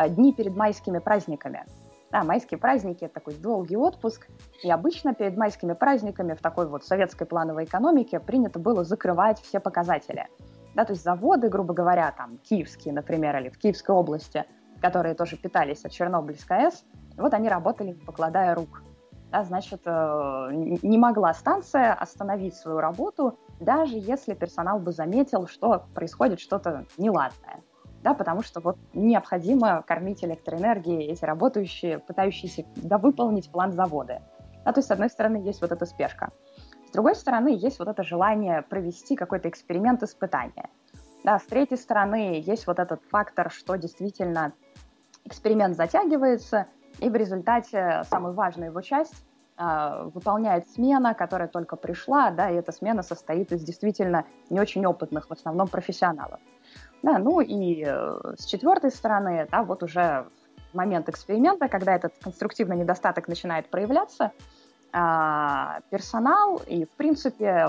дни 0.09 0.33
перед 0.33 0.57
майскими 0.57 0.99
праздниками. 0.99 1.65
Да, 2.11 2.23
майские 2.23 2.59
праздники– 2.59 3.05
это 3.07 3.15
такой 3.15 3.35
долгий 3.35 3.77
отпуск, 3.77 4.29
и 4.63 4.71
обычно 4.71 5.15
перед 5.15 5.37
майскими 5.37 5.73
праздниками 5.73 6.35
в 6.35 6.41
такой 6.41 6.69
вот 6.69 6.85
советской 6.85 7.25
плановой 7.27 7.65
экономике 7.65 8.21
принято 8.21 8.61
было 8.61 8.85
закрывать 8.85 9.41
все 9.41 9.59
показатели. 9.59 10.29
Да, 10.77 10.85
то 10.85 10.93
есть 10.93 11.03
заводы, 11.03 11.49
грубо 11.49 11.75
говоря, 11.75 12.13
там 12.17 12.39
киевские, 12.39 12.95
например, 12.95 13.37
или 13.39 13.49
в 13.49 13.59
Киевской 13.59 13.93
области, 13.93 14.45
которые 14.81 15.15
тоже 15.15 15.37
питались 15.37 15.85
от 15.85 15.91
Чернобыльской 15.91 16.67
АЭС, 16.67 16.85
вот 17.17 17.35
они 17.35 17.49
работали, 17.49 17.93
покладая 17.93 18.55
рук. 18.55 18.83
Да, 19.33 19.43
значит, 19.43 19.81
э, 19.85 20.49
не 20.53 20.99
могла 20.99 21.35
станция 21.35 21.95
остановить 21.95 22.55
свою 22.55 22.79
работу, 22.79 23.39
даже 23.59 23.97
если 23.97 24.35
персонал 24.35 24.79
бы 24.79 24.93
заметил, 24.93 25.49
что 25.49 25.87
происходит 25.95 26.39
что-то 26.39 26.87
неладное. 26.97 27.61
Да, 28.05 28.13
потому 28.13 28.43
что 28.43 28.61
вот 28.61 28.77
необходимо 28.93 29.83
кормить 29.83 30.23
электроэнергией 30.23 31.11
эти 31.11 31.25
работающие, 31.25 31.99
пытающиеся 31.99 32.67
да, 32.77 32.99
выполнить 32.99 33.51
план 33.51 33.73
завода. 33.73 34.21
Да, 34.67 34.73
то 34.73 34.81
есть, 34.81 34.89
с 34.89 34.91
одной 34.91 35.09
стороны, 35.09 35.37
есть 35.37 35.63
вот 35.63 35.73
эта 35.73 35.87
спешка. 35.87 36.31
С 36.87 36.91
другой 36.93 37.17
стороны, 37.17 37.57
есть 37.57 37.79
вот 37.79 37.89
это 37.89 38.03
желание 38.03 38.61
провести 38.61 39.17
какой-то 39.17 39.49
эксперимент 39.49 40.03
испытания. 40.03 40.69
Да, 41.25 41.39
с 41.39 41.45
третьей 41.45 41.79
стороны, 41.79 42.43
есть 42.45 42.67
вот 42.67 42.79
этот 42.79 43.01
фактор, 43.11 43.51
что 43.51 43.77
действительно 43.77 44.53
эксперимент 45.25 45.75
затягивается, 45.75 46.67
и 46.99 47.09
в 47.09 47.17
результате 47.17 48.03
самую 48.11 48.35
важную 48.35 48.69
его 48.69 48.83
часть 48.83 49.25
э, 49.57 50.11
выполняет 50.13 50.69
смена, 50.69 51.15
которая 51.15 51.49
только 51.49 51.77
пришла, 51.77 52.31
да, 52.31 52.51
и 52.51 52.57
эта 52.57 52.71
смена 52.71 53.03
состоит 53.03 53.51
из 53.51 53.65
действительно 53.65 54.27
не 54.51 54.61
очень 54.61 54.85
опытных, 54.85 55.31
в 55.31 55.33
основном 55.33 55.69
профессионалов. 55.69 56.41
Да, 57.05 57.19
ну 57.19 57.43
и 57.43 57.85
э, 57.87 58.35
с 58.39 58.47
четвертой 58.47 58.91
стороны, 58.91 59.47
да, 59.51 59.63
вот 59.63 59.83
уже 59.83 60.27
момент 60.73 61.07
эксперимента, 61.11 61.69
когда 61.69 61.95
этот 61.95 62.15
конструктивный 62.19 62.79
недостаток 62.79 63.29
начинает 63.29 63.69
проявляться, 63.69 64.33
э, 64.95 65.81
персонал 65.91 66.63
и, 66.67 66.87
в 66.87 66.91
принципе, 66.93 67.69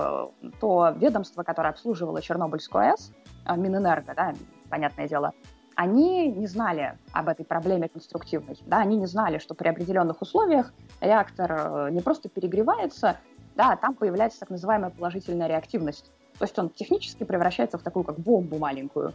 то 0.58 0.94
ведомство, 0.96 1.42
которое 1.42 1.68
обслуживало 1.68 2.22
Чернобыльскую 2.22 2.92
АЭС, 2.92 3.12
э, 3.44 3.56
Минэнерго, 3.58 4.14
да, 4.16 4.32
понятное 4.70 5.06
дело, 5.06 5.32
они 5.74 6.32
не 6.32 6.46
знали 6.46 6.96
об 7.12 7.28
этой 7.28 7.44
проблеме 7.44 7.90
конструктивной. 7.90 8.56
Да, 8.64 8.78
они 8.78 8.96
не 8.96 9.06
знали, 9.06 9.36
что 9.36 9.54
при 9.54 9.68
определенных 9.68 10.22
условиях 10.22 10.72
реактор 11.02 11.52
э, 11.52 11.90
не 11.90 12.00
просто 12.00 12.30
перегревается, 12.30 13.18
да, 13.54 13.72
а 13.72 13.76
там 13.76 13.96
появляется 13.96 14.40
так 14.40 14.48
называемая 14.48 14.88
положительная 14.88 15.46
реактивность. 15.46 16.10
То 16.38 16.44
есть 16.44 16.58
он 16.58 16.70
технически 16.70 17.24
превращается 17.24 17.78
в 17.78 17.82
такую 17.82 18.04
как 18.04 18.18
бомбу 18.18 18.58
маленькую. 18.58 19.12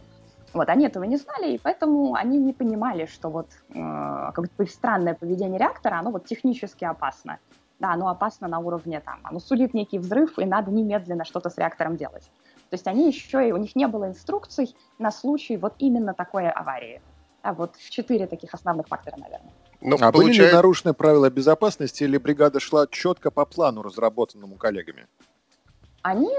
Вот, 0.52 0.68
они 0.68 0.86
этого 0.86 1.04
не 1.04 1.16
знали, 1.16 1.54
и 1.54 1.58
поэтому 1.58 2.14
они 2.14 2.38
не 2.38 2.52
понимали, 2.52 3.06
что 3.06 3.30
вот 3.30 3.46
э, 3.70 4.30
какое-то 4.34 4.66
странное 4.66 5.14
поведение 5.14 5.58
реактора, 5.58 5.98
оно 5.98 6.10
вот 6.10 6.26
технически 6.26 6.84
опасно. 6.84 7.38
Да, 7.80 7.92
оно 7.92 8.08
опасно 8.08 8.48
на 8.48 8.58
уровне 8.58 9.00
там, 9.00 9.20
оно 9.24 9.40
сулит 9.40 9.74
некий 9.74 9.98
взрыв, 9.98 10.38
и 10.38 10.44
надо 10.44 10.70
немедленно 10.70 11.24
что-то 11.24 11.48
с 11.48 11.56
реактором 11.56 11.96
делать. 11.96 12.24
То 12.70 12.74
есть 12.74 12.86
они 12.86 13.08
еще, 13.08 13.48
и 13.48 13.52
у 13.52 13.56
них 13.56 13.74
не 13.76 13.86
было 13.86 14.08
инструкций 14.08 14.76
на 14.98 15.10
случай 15.10 15.56
вот 15.56 15.74
именно 15.78 16.14
такой 16.14 16.48
аварии. 16.50 17.00
А 17.42 17.54
вот 17.54 17.76
четыре 17.90 18.26
таких 18.26 18.54
основных 18.54 18.86
фактора, 18.86 19.16
наверное. 19.16 19.52
Но 19.80 19.96
ну, 19.96 19.96
а 19.96 20.12
получается... 20.12 20.42
были 20.42 20.48
ли 20.48 20.54
нарушены 20.54 20.94
правила 20.94 21.28
безопасности 21.28 22.04
или 22.04 22.18
бригада 22.18 22.60
шла 22.60 22.86
четко 22.86 23.30
по 23.30 23.44
плану, 23.44 23.82
разработанному 23.82 24.54
коллегами? 24.56 25.06
Они 26.02 26.30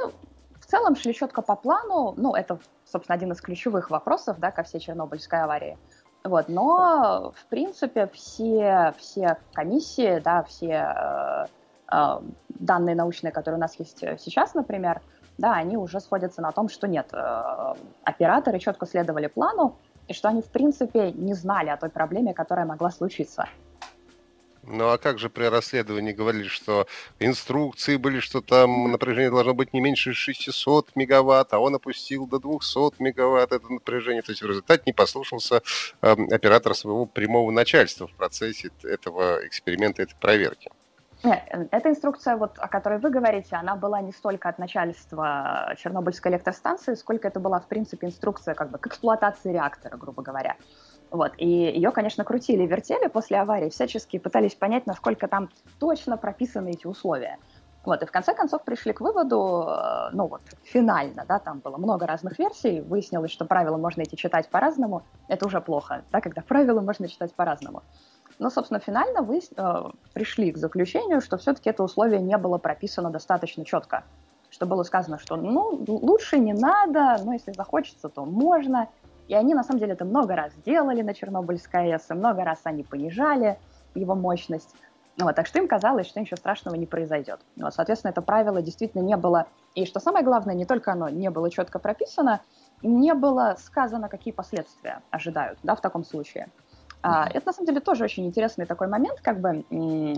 целом 0.73 0.95
шли 0.95 1.13
четко 1.13 1.43
по 1.43 1.55
плану. 1.55 2.15
Ну, 2.17 2.33
это, 2.33 2.57
собственно, 2.83 3.15
один 3.15 3.31
из 3.31 3.41
ключевых 3.41 3.91
вопросов 3.91 4.39
да, 4.39 4.49
ко 4.49 4.63
всей 4.63 4.79
Чернобыльской 4.79 5.43
аварии. 5.43 5.77
Вот, 6.23 6.49
но, 6.49 7.31
в 7.35 7.45
принципе, 7.45 8.07
все, 8.07 8.93
все 8.97 9.37
комиссии, 9.53 10.19
да, 10.19 10.41
все 10.43 10.95
э, 10.97 11.45
э, 11.91 12.19
данные 12.49 12.95
научные, 12.95 13.31
которые 13.31 13.57
у 13.57 13.61
нас 13.61 13.75
есть 13.77 13.99
сейчас, 13.99 14.55
например, 14.55 15.01
да, 15.37 15.53
они 15.53 15.77
уже 15.77 15.99
сходятся 15.99 16.41
на 16.41 16.51
том, 16.51 16.69
что 16.69 16.87
нет, 16.87 17.07
э, 17.13 17.73
операторы 18.03 18.57
четко 18.59 18.87
следовали 18.87 19.27
плану, 19.27 19.75
и 20.07 20.13
что 20.13 20.29
они, 20.29 20.41
в 20.41 20.49
принципе, 20.49 21.11
не 21.11 21.33
знали 21.33 21.69
о 21.69 21.77
той 21.77 21.89
проблеме, 21.89 22.33
которая 22.33 22.65
могла 22.65 22.89
случиться. 22.89 23.45
Ну 24.65 24.89
а 24.89 24.97
как 24.97 25.19
же 25.19 25.29
при 25.29 25.45
расследовании 25.45 26.13
говорили, 26.13 26.47
что 26.47 26.87
инструкции 27.19 27.97
были, 27.97 28.19
что 28.19 28.41
там 28.41 28.91
напряжение 28.91 29.29
должно 29.29 29.53
быть 29.53 29.73
не 29.73 29.81
меньше 29.81 30.13
600 30.13 30.95
мегаватт, 30.95 31.53
а 31.53 31.59
он 31.59 31.75
опустил 31.75 32.27
до 32.27 32.39
200 32.39 33.01
мегаватт 33.01 33.51
это 33.51 33.67
напряжение. 33.67 34.21
То 34.21 34.31
есть 34.31 34.41
в 34.41 34.47
результате 34.47 34.83
не 34.85 34.93
послушался 34.93 35.61
э, 36.01 36.15
оператор 36.31 36.73
своего 36.75 37.05
прямого 37.05 37.51
начальства 37.51 38.07
в 38.07 38.13
процессе 38.13 38.71
этого 38.83 39.45
эксперимента, 39.45 40.01
этой 40.01 40.15
проверки. 40.15 40.71
Нет, 41.23 41.41
эта 41.71 41.89
инструкция, 41.89 42.35
вот, 42.35 42.57
о 42.57 42.67
которой 42.67 42.99
вы 42.99 43.09
говорите, 43.09 43.55
она 43.55 43.77
была 43.77 44.01
не 44.01 44.11
столько 44.11 44.49
от 44.49 44.59
начальства 44.59 45.73
Чернобыльской 45.77 46.33
электростанции, 46.33 46.95
сколько 46.95 47.29
это 47.29 47.39
была, 47.39 47.61
в 47.61 47.67
принципе, 47.67 48.07
инструкция 48.07 48.55
как 48.55 48.71
бы 48.71 48.77
к 48.77 48.87
эксплуатации 48.87 49.53
реактора, 49.53 49.95
грубо 49.95 50.21
говоря. 50.21 50.57
Вот, 51.13 51.33
и 51.37 51.47
ее, 51.47 51.91
конечно, 51.91 52.23
крутили 52.23 52.65
вертели 52.65 53.07
после 53.07 53.39
аварии, 53.39 53.69
всячески 53.69 54.17
пытались 54.17 54.55
понять, 54.55 54.87
насколько 54.87 55.27
там 55.27 55.51
точно 55.79 56.17
прописаны 56.17 56.71
эти 56.71 56.87
условия. 56.87 57.37
Вот, 57.85 58.01
и 58.01 58.07
в 58.07 58.11
конце 58.11 58.33
концов 58.33 58.63
пришли 58.63 58.93
к 58.93 59.01
выводу, 59.01 59.63
э, 59.67 60.09
ну 60.13 60.25
вот, 60.25 60.41
финально, 60.63 61.23
да, 61.27 61.37
там 61.37 61.59
было 61.59 61.77
много 61.77 62.07
разных 62.07 62.39
версий, 62.39 62.81
выяснилось, 62.81 63.29
что 63.29 63.45
правила 63.45 63.77
можно 63.77 64.01
эти 64.01 64.15
читать 64.15 64.49
по-разному, 64.49 65.03
это 65.27 65.45
уже 65.45 65.61
плохо, 65.61 66.03
да, 66.11 66.19
когда 66.19 66.41
правила 66.41 66.81
можно 66.81 67.07
читать 67.07 67.31
по-разному. 67.35 67.83
Но, 68.39 68.49
собственно, 68.49 68.79
финально 68.79 69.21
вы 69.21 69.39
э, 69.55 69.83
пришли 70.13 70.51
к 70.51 70.57
заключению, 70.57 71.21
что 71.21 71.37
все-таки 71.37 71.69
это 71.69 71.83
условие 71.83 72.21
не 72.21 72.37
было 72.39 72.57
прописано 72.57 73.11
достаточно 73.11 73.63
четко. 73.65 74.03
Что 74.49 74.65
было 74.65 74.81
сказано, 74.81 75.19
что 75.19 75.35
ну, 75.35 75.83
лучше 75.87 76.39
не 76.39 76.53
надо, 76.53 77.23
но 77.23 77.33
если 77.33 77.51
захочется, 77.51 78.09
то 78.09 78.25
можно. 78.25 78.87
И 79.27 79.35
они, 79.35 79.53
на 79.53 79.63
самом 79.63 79.79
деле, 79.79 79.93
это 79.93 80.05
много 80.05 80.35
раз 80.35 80.53
делали 80.65 81.01
на 81.01 81.13
Чернобыльской 81.13 81.93
АЭС, 81.93 82.11
и 82.11 82.13
много 82.13 82.43
раз 82.43 82.61
они 82.63 82.83
понижали 82.83 83.57
его 83.95 84.15
мощность. 84.15 84.75
Вот, 85.19 85.35
так 85.35 85.45
что 85.45 85.59
им 85.59 85.67
казалось, 85.67 86.07
что 86.07 86.19
ничего 86.19 86.37
страшного 86.37 86.75
не 86.75 86.87
произойдет. 86.87 87.39
Вот, 87.55 87.73
соответственно, 87.73 88.11
это 88.11 88.21
правило 88.21 88.61
действительно 88.61 89.01
не 89.01 89.15
было. 89.15 89.45
И 89.75 89.85
что 89.85 89.99
самое 89.99 90.25
главное, 90.25 90.55
не 90.55 90.65
только 90.65 90.91
оно 90.91 91.07
не 91.09 91.29
было 91.29 91.51
четко 91.51 91.77
прописано, 91.77 92.41
не 92.81 93.13
было 93.13 93.55
сказано, 93.59 94.09
какие 94.09 94.33
последствия 94.33 95.01
ожидают 95.11 95.59
да, 95.61 95.75
в 95.75 95.81
таком 95.81 96.03
случае. 96.03 96.49
А, 97.03 97.27
это, 97.31 97.47
на 97.47 97.53
самом 97.53 97.67
деле, 97.67 97.79
тоже 97.79 98.05
очень 98.05 98.25
интересный 98.25 98.65
такой 98.65 98.87
момент, 98.87 99.19
как 99.21 99.39
бы 99.39 99.65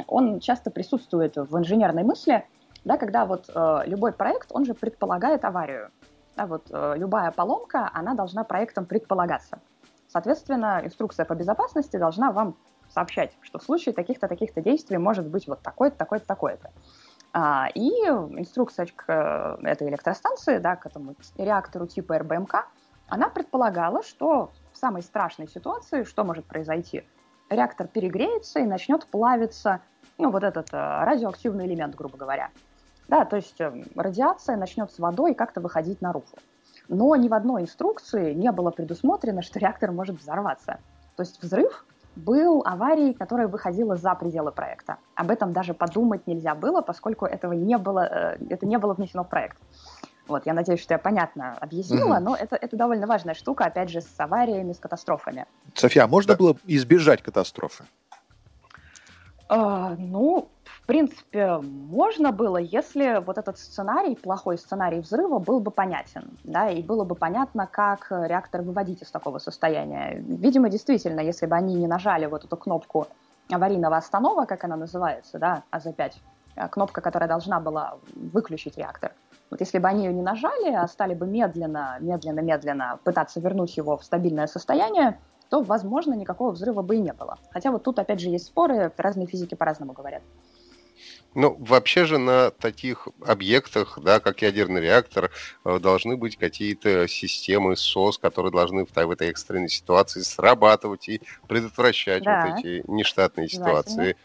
он 0.07 0.39
часто 0.39 0.71
присутствует 0.71 1.35
в 1.35 1.57
инженерной 1.57 2.03
мысли, 2.03 2.45
да, 2.85 2.97
когда 2.97 3.25
вот 3.25 3.49
э, 3.53 3.81
любой 3.87 4.13
проект, 4.13 4.51
он 4.51 4.65
же 4.65 4.75
предполагает 4.75 5.43
аварию. 5.43 5.89
Да, 6.35 6.47
вот 6.47 6.67
э, 6.69 6.93
любая 6.97 7.31
поломка, 7.31 7.89
она 7.93 8.13
должна 8.13 8.43
проектом 8.43 8.85
предполагаться. 8.85 9.59
Соответственно, 10.07 10.81
инструкция 10.83 11.25
по 11.25 11.33
безопасности 11.33 11.97
должна 11.97 12.31
вам 12.31 12.55
сообщать, 12.89 13.37
что 13.41 13.59
в 13.59 13.63
случае 13.63 13.93
таких-то, 13.93 14.27
таких-то 14.27 14.61
действий 14.61 14.97
может 14.97 15.27
быть 15.27 15.47
вот 15.47 15.61
такое-то, 15.61 15.97
такое-то, 15.97 16.25
такое-то. 16.27 16.71
А, 17.33 17.67
и 17.73 17.89
инструкция 17.89 18.87
к 18.93 19.05
э, 19.07 19.67
этой 19.67 19.89
электростанции, 19.89 20.57
да, 20.57 20.75
к 20.75 20.85
этому 20.85 21.15
реактору 21.37 21.87
типа 21.87 22.19
РБМК, 22.19 22.67
она 23.07 23.29
предполагала, 23.29 24.03
что 24.03 24.51
в 24.71 24.77
самой 24.77 25.03
страшной 25.03 25.47
ситуации 25.47 26.03
что 26.03 26.23
может 26.23 26.45
произойти? 26.45 27.03
Реактор 27.49 27.87
перегреется 27.87 28.59
и 28.59 28.65
начнет 28.65 29.05
плавиться, 29.05 29.81
ну, 30.17 30.31
вот 30.31 30.43
этот 30.43 30.73
э, 30.73 30.77
радиоактивный 30.77 31.65
элемент, 31.65 31.95
грубо 31.95 32.17
говоря. 32.17 32.49
Да, 33.07 33.25
то 33.25 33.35
есть 33.35 33.59
э, 33.59 33.85
радиация 33.95 34.57
начнет 34.57 34.91
с 34.91 34.99
водой 34.99 35.33
как-то 35.35 35.61
выходить 35.61 36.01
наружу. 36.01 36.35
Но 36.87 37.15
ни 37.15 37.27
в 37.27 37.33
одной 37.33 37.63
инструкции 37.63 38.33
не 38.33 38.51
было 38.51 38.71
предусмотрено, 38.71 39.41
что 39.41 39.59
реактор 39.59 39.91
может 39.91 40.19
взорваться. 40.19 40.79
То 41.15 41.23
есть 41.23 41.41
взрыв 41.41 41.85
был 42.15 42.63
аварией, 42.65 43.13
которая 43.13 43.47
выходила 43.47 43.95
за 43.95 44.15
пределы 44.15 44.51
проекта. 44.51 44.97
Об 45.15 45.31
этом 45.31 45.51
даже 45.51 45.73
подумать 45.73 46.27
нельзя 46.27 46.55
было, 46.55 46.81
поскольку 46.81 47.25
этого 47.25 47.53
не 47.53 47.77
было, 47.77 48.07
э, 48.09 48.37
это 48.49 48.65
не 48.65 48.77
было 48.77 48.93
внесено 48.93 49.23
в 49.23 49.29
проект. 49.29 49.57
Вот, 50.27 50.45
я 50.47 50.53
надеюсь, 50.53 50.81
что 50.81 50.95
я 50.95 50.97
понятно 50.97 51.55
объяснила, 51.59 52.15
угу. 52.15 52.23
но 52.23 52.35
это, 52.35 52.55
это 52.55 52.75
довольно 52.75 53.05
важная 53.05 53.35
штука, 53.35 53.65
опять 53.65 53.89
же, 53.89 54.01
с 54.01 54.19
авариями, 54.19 54.73
с 54.73 54.79
катастрофами. 54.79 55.45
София, 55.75 56.05
а 56.05 56.07
можно 56.07 56.33
да. 56.33 56.37
было 56.37 56.57
избежать 56.65 57.21
катастрофы? 57.21 57.83
А, 59.47 59.95
ну, 59.99 60.49
в 60.85 60.87
принципе, 60.87 61.57
можно 61.57 62.31
было, 62.31 62.57
если 62.57 63.19
вот 63.25 63.39
этот 63.39 63.57
сценарий, 63.57 64.15
плохой 64.15 64.59
сценарий 64.59 64.99
взрыва, 64.99 65.39
был 65.39 65.59
бы 65.59 65.71
понятен, 65.71 66.37
да, 66.43 66.69
и 66.69 66.83
было 66.83 67.03
бы 67.03 67.15
понятно, 67.15 67.65
как 67.65 68.11
реактор 68.11 68.61
выводить 68.61 69.01
из 69.01 69.09
такого 69.09 69.39
состояния. 69.39 70.17
Видимо, 70.19 70.69
действительно, 70.69 71.21
если 71.21 71.47
бы 71.47 71.55
они 71.55 71.73
не 71.73 71.87
нажали 71.87 72.27
вот 72.27 72.45
эту 72.45 72.55
кнопку 72.55 73.07
аварийного 73.49 73.97
останова, 73.97 74.45
как 74.45 74.63
она 74.63 74.75
называется, 74.75 75.39
да, 75.39 75.63
АЗ-5, 75.71 76.69
кнопка, 76.69 77.01
которая 77.01 77.27
должна 77.27 77.59
была 77.59 77.97
выключить 78.13 78.77
реактор, 78.77 79.11
Вот 79.49 79.61
если 79.61 79.79
бы 79.79 79.87
они 79.87 80.05
ее 80.05 80.13
не 80.13 80.21
нажали, 80.21 80.71
а 80.71 80.87
стали 80.87 81.15
бы 81.15 81.25
медленно, 81.25 81.97
медленно, 81.99 82.41
медленно 82.41 82.99
пытаться 83.03 83.39
вернуть 83.39 83.77
его 83.77 83.97
в 83.97 84.03
стабильное 84.03 84.47
состояние, 84.47 85.19
то, 85.49 85.61
возможно, 85.61 86.13
никакого 86.13 86.51
взрыва 86.51 86.81
бы 86.81 86.95
и 86.95 86.99
не 86.99 87.13
было. 87.13 87.37
Хотя 87.51 87.71
вот 87.71 87.83
тут, 87.83 87.99
опять 87.99 88.19
же, 88.19 88.29
есть 88.29 88.47
споры, 88.47 88.91
разные 88.97 89.27
физики 89.27 89.55
по-разному 89.55 89.93
говорят. 89.93 90.23
Ну, 91.35 91.57
вообще 91.59 92.05
же 92.05 92.17
на 92.17 92.49
таких 92.49 93.09
объектах, 93.25 93.99
да, 94.01 94.21
как 94.21 94.41
ядерный 94.41 94.79
реактор, 94.79 95.31
э, 95.65 95.79
должны 95.79 96.15
быть 96.15 96.37
какие-то 96.37 97.09
системы 97.09 97.75
СОС, 97.75 98.17
которые 98.17 98.53
должны 98.53 98.85
в, 98.85 98.95
в 98.95 99.11
этой 99.11 99.29
экстренной 99.29 99.67
ситуации 99.67 100.21
срабатывать 100.21 101.09
и 101.09 101.21
предотвращать 101.47 102.23
да. 102.23 102.47
вот 102.47 102.59
эти 102.59 102.89
нештатные 102.89 103.49
ситуации. 103.49 104.15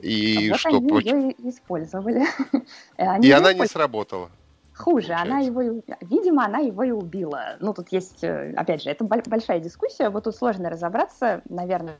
И 0.00 0.50
вот 0.50 0.58
что 0.58 0.76
они 0.76 0.88
ее 0.88 1.50
использовали. 1.50 2.24
Они 2.96 3.28
и 3.28 3.30
она 3.30 3.54
не 3.54 3.66
сработала. 3.66 4.28
Хуже, 4.74 5.14
она 5.14 5.38
его, 5.38 5.62
видимо, 6.02 6.44
она 6.44 6.58
его 6.58 6.82
и 6.82 6.90
убила. 6.90 7.56
Ну, 7.60 7.72
тут 7.72 7.92
есть, 7.92 8.22
э, 8.22 8.52
опять 8.56 8.82
же, 8.82 8.90
это 8.90 9.04
большая 9.04 9.58
дискуссия, 9.58 10.10
вот 10.10 10.24
тут 10.24 10.36
сложно 10.36 10.68
разобраться, 10.68 11.40
наверное, 11.48 11.96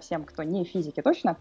всем, 0.00 0.24
кто 0.24 0.42
не 0.42 0.64
физики 0.64 1.00
точно. 1.00 1.36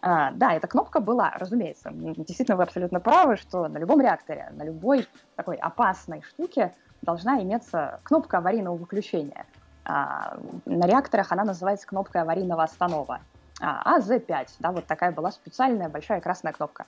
А, 0.00 0.30
да, 0.32 0.54
эта 0.54 0.68
кнопка 0.68 1.00
была, 1.00 1.32
разумеется. 1.36 1.90
Действительно, 1.92 2.56
вы 2.56 2.62
абсолютно 2.64 3.00
правы, 3.00 3.36
что 3.36 3.68
на 3.68 3.78
любом 3.78 4.00
реакторе, 4.00 4.48
на 4.52 4.62
любой 4.62 5.08
такой 5.34 5.56
опасной 5.56 6.22
штуке 6.22 6.72
должна 7.02 7.42
иметься 7.42 8.00
кнопка 8.04 8.38
аварийного 8.38 8.76
выключения. 8.76 9.46
А, 9.84 10.38
на 10.66 10.86
реакторах 10.86 11.32
она 11.32 11.44
называется 11.44 11.86
кнопкой 11.86 12.22
аварийного 12.22 12.62
останова. 12.62 13.20
А, 13.60 13.96
АЗ-5, 13.96 14.48
да, 14.60 14.70
вот 14.70 14.86
такая 14.86 15.10
была 15.10 15.32
специальная 15.32 15.88
большая 15.88 16.20
красная 16.20 16.52
кнопка. 16.52 16.86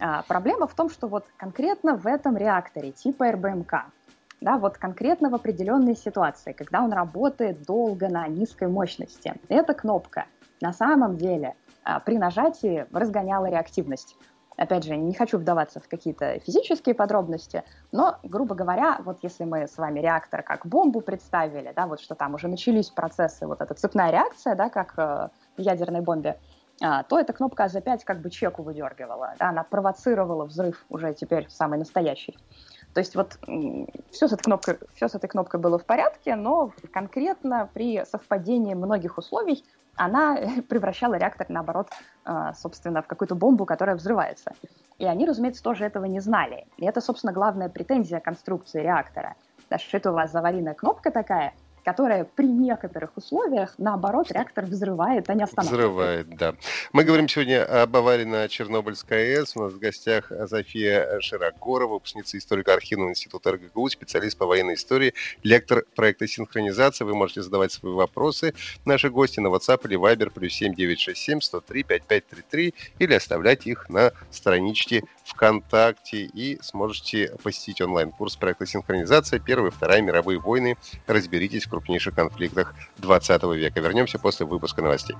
А, 0.00 0.22
проблема 0.22 0.66
в 0.66 0.74
том, 0.74 0.90
что 0.90 1.06
вот 1.06 1.26
конкретно 1.36 1.96
в 1.96 2.06
этом 2.06 2.36
реакторе 2.36 2.90
типа 2.90 3.30
РБМК, 3.30 3.84
да, 4.40 4.56
вот 4.56 4.78
конкретно 4.78 5.28
в 5.28 5.34
определенной 5.34 5.94
ситуации, 5.94 6.52
когда 6.52 6.82
он 6.82 6.92
работает 6.92 7.62
долго 7.62 8.08
на 8.08 8.26
низкой 8.26 8.68
мощности, 8.68 9.34
эта 9.48 9.74
кнопка 9.74 10.24
на 10.60 10.72
самом 10.72 11.16
деле 11.16 11.54
при 11.98 12.18
нажатии 12.18 12.86
разгоняла 12.92 13.46
реактивность. 13.46 14.16
Опять 14.56 14.84
же, 14.84 14.94
не 14.94 15.14
хочу 15.14 15.38
вдаваться 15.38 15.80
в 15.80 15.88
какие-то 15.88 16.38
физические 16.40 16.94
подробности, 16.94 17.64
но, 17.92 18.18
грубо 18.22 18.54
говоря, 18.54 19.00
вот 19.04 19.18
если 19.22 19.44
мы 19.44 19.66
с 19.66 19.78
вами 19.78 20.00
реактор 20.00 20.42
как 20.42 20.66
бомбу 20.66 21.00
представили, 21.00 21.72
да, 21.74 21.86
вот 21.86 22.00
что 22.00 22.14
там 22.14 22.34
уже 22.34 22.46
начались 22.46 22.90
процессы, 22.90 23.46
вот 23.46 23.62
эта 23.62 23.72
цепная 23.72 24.10
реакция, 24.10 24.54
да, 24.54 24.68
как 24.68 24.92
э, 24.98 25.28
в 25.56 25.60
ядерной 25.60 26.02
бомбе, 26.02 26.38
а, 26.82 27.02
то 27.04 27.18
эта 27.18 27.32
кнопка 27.32 27.64
А5 27.64 28.00
как 28.04 28.20
бы 28.20 28.30
чеку 28.30 28.62
выдергивала, 28.62 29.34
да, 29.38 29.50
она 29.50 29.64
провоцировала 29.64 30.44
взрыв 30.44 30.84
уже 30.88 31.14
теперь 31.14 31.46
самый 31.48 31.78
настоящий. 31.78 32.36
То 32.94 33.00
есть 33.00 33.14
вот 33.14 33.38
все 34.10 34.28
с, 34.28 34.32
этой 34.32 34.42
кнопкой, 34.42 34.78
все 34.94 35.08
с 35.08 35.14
этой 35.14 35.28
кнопкой 35.28 35.60
было 35.60 35.78
в 35.78 35.84
порядке, 35.84 36.34
но 36.36 36.72
конкретно 36.92 37.68
при 37.72 38.04
совпадении 38.04 38.74
многих 38.74 39.16
условий 39.16 39.64
она 40.00 40.38
превращала 40.68 41.14
реактор, 41.14 41.46
наоборот, 41.50 41.90
а, 42.24 42.54
собственно, 42.54 43.02
в 43.02 43.06
какую-то 43.06 43.34
бомбу, 43.34 43.66
которая 43.66 43.96
взрывается. 43.96 44.52
И 44.98 45.04
они, 45.04 45.26
разумеется, 45.26 45.62
тоже 45.62 45.84
этого 45.84 46.06
не 46.06 46.20
знали. 46.20 46.66
И 46.78 46.86
это, 46.86 47.00
собственно, 47.00 47.32
главная 47.32 47.68
претензия 47.68 48.20
конструкции 48.20 48.82
реактора. 48.82 49.34
Да, 49.68 49.78
что 49.78 49.98
это 49.98 50.10
у 50.10 50.14
вас 50.14 50.32
за 50.32 50.38
аварийная 50.38 50.74
кнопка 50.74 51.10
такая, 51.10 51.52
которая 51.84 52.24
при 52.24 52.46
некоторых 52.46 53.16
условиях, 53.16 53.74
наоборот, 53.78 54.30
реактор 54.30 54.66
взрывает, 54.66 55.28
а 55.30 55.34
не 55.34 55.44
останавливает. 55.44 56.26
Взрывает, 56.26 56.36
да. 56.36 56.54
Мы 56.92 57.04
говорим 57.04 57.28
сегодня 57.28 57.64
об 57.82 57.96
аварии 57.96 58.24
на 58.24 58.48
Чернобыльской 58.48 59.36
АЭС. 59.36 59.56
У 59.56 59.62
нас 59.62 59.72
в 59.72 59.78
гостях 59.78 60.30
Зофия 60.30 61.20
Широкорова, 61.20 61.94
выпускница 61.94 62.38
историко-архивного 62.38 63.10
института 63.10 63.52
РГГУ, 63.52 63.88
специалист 63.88 64.36
по 64.36 64.46
военной 64.46 64.74
истории, 64.74 65.14
лектор 65.42 65.84
проекта 65.94 66.26
синхронизации. 66.26 67.04
Вы 67.04 67.14
можете 67.14 67.42
задавать 67.42 67.72
свои 67.72 67.92
вопросы 67.92 68.54
наши 68.84 69.10
гости 69.10 69.40
на 69.40 69.48
WhatsApp 69.48 69.86
или 69.86 69.98
Viber 69.98 70.30
плюс 70.30 70.52
7967 70.54 71.40
103 71.40 71.82
5533 71.82 72.74
или 72.98 73.14
оставлять 73.14 73.66
их 73.66 73.88
на 73.88 74.12
страничке 74.30 75.02
ВКонтакте 75.24 76.22
и 76.22 76.58
сможете 76.62 77.36
посетить 77.42 77.80
онлайн-курс 77.80 78.36
проекта 78.36 78.66
синхронизация 78.66 79.38
«Первая 79.38 79.70
и 79.70 79.74
Вторая 79.74 80.02
мировые 80.02 80.38
войны». 80.38 80.76
Разберитесь 81.06 81.66
крупнейших 81.70 82.14
конфликтах 82.14 82.74
20 82.98 83.42
века. 83.54 83.80
Вернемся 83.80 84.18
после 84.18 84.44
выпуска 84.44 84.82
новостей. 84.82 85.16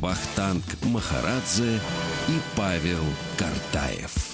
Вахтанг 0.00 0.62
Махарадзе 0.84 1.80
и 2.28 2.40
Павел 2.56 3.02
Картаев. 3.36 4.25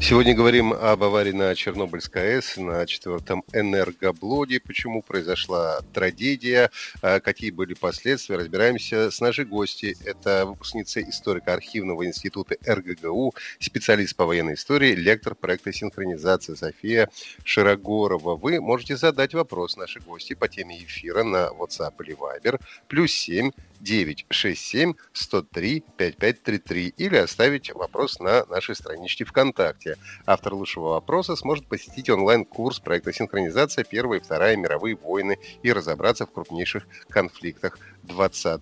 Сегодня 0.00 0.34
говорим 0.34 0.72
об 0.72 1.04
аварии 1.04 1.30
на 1.30 1.54
Чернобыльской 1.54 2.34
АЭС, 2.34 2.56
на 2.56 2.84
четвертом 2.86 3.44
энергоблоде, 3.52 4.60
почему 4.60 5.00
произошла 5.00 5.80
трагедия, 5.94 6.70
а 7.00 7.20
какие 7.20 7.50
были 7.50 7.74
последствия. 7.74 8.36
Разбираемся 8.36 9.10
с 9.10 9.20
нашей 9.20 9.44
гостью. 9.44 9.94
Это 10.04 10.44
выпускница 10.44 11.00
историко-архивного 11.00 12.04
института 12.04 12.56
РГГУ, 12.66 13.34
специалист 13.60 14.16
по 14.16 14.26
военной 14.26 14.54
истории, 14.54 14.94
лектор 14.94 15.34
проекта 15.34 15.72
синхронизации 15.72 16.54
София 16.54 17.08
Широгорова. 17.44 18.36
Вы 18.36 18.60
можете 18.60 18.96
задать 18.96 19.34
вопрос 19.34 19.76
нашей 19.76 20.02
гости 20.02 20.34
по 20.34 20.48
теме 20.48 20.82
эфира 20.82 21.22
на 21.22 21.48
WhatsApp 21.48 21.94
или 22.00 22.16
Viber, 22.16 22.60
плюс 22.88 23.12
7 23.12 23.50
967 23.82 24.94
103 25.12 25.84
5533 25.96 26.94
или 26.96 27.16
оставить 27.16 27.74
вопрос 27.74 28.20
на 28.20 28.44
нашей 28.46 28.74
страничке 28.74 29.24
ВКонтакте. 29.24 29.96
Автор 30.24 30.54
лучшего 30.54 30.90
вопроса 30.90 31.36
сможет 31.36 31.66
посетить 31.66 32.08
онлайн-курс 32.08 32.80
проекта 32.80 33.12
«Синхронизация. 33.12 33.84
Первая 33.84 34.20
и 34.20 34.22
Вторая 34.22 34.56
мировые 34.56 34.96
войны» 34.96 35.38
и 35.62 35.72
разобраться 35.72 36.26
в 36.26 36.32
крупнейших 36.32 36.86
конфликтах 37.08 37.78
20 38.02 38.60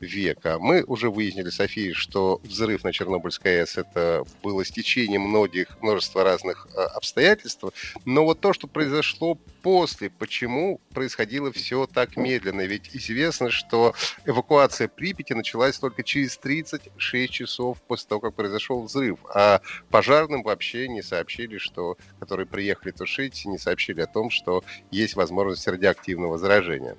века. 0.00 0.58
Мы 0.58 0.82
уже 0.84 1.10
выяснили, 1.10 1.50
София, 1.50 1.94
что 1.94 2.40
взрыв 2.44 2.84
на 2.84 2.92
Чернобыльской 2.92 3.60
АЭС 3.60 3.78
это 3.78 4.24
было 4.42 4.64
стечение 4.64 5.18
многих, 5.18 5.80
множества 5.80 6.24
разных 6.24 6.68
э, 6.74 6.80
обстоятельств, 6.80 7.64
но 8.04 8.24
вот 8.24 8.40
то, 8.40 8.52
что 8.52 8.66
произошло 8.66 9.36
после, 9.62 10.10
почему 10.10 10.80
происходило 10.94 11.52
все 11.52 11.86
так 11.86 12.16
медленно, 12.16 12.62
ведь 12.62 12.94
известно, 12.94 13.50
что 13.50 13.94
эвакуация 14.24 14.88
Припяти 14.88 15.32
началась 15.32 15.78
только 15.78 16.02
через 16.02 16.36
36 16.38 17.32
часов 17.32 17.78
после 17.86 18.08
того, 18.08 18.20
как 18.20 18.34
произошел 18.34 18.82
взрыв, 18.82 19.18
а 19.34 19.60
пожарным 19.90 20.42
вообще 20.42 20.88
не 20.88 21.02
сообщили, 21.02 21.58
что, 21.58 21.96
которые 22.18 22.46
приехали 22.46 22.92
тушить, 22.92 23.44
не 23.44 23.58
сообщили 23.58 24.00
о 24.00 24.06
том, 24.06 24.30
что 24.30 24.64
есть 24.90 25.14
возможность 25.14 25.66
радиоактивного 25.66 26.38
заражения. 26.38 26.96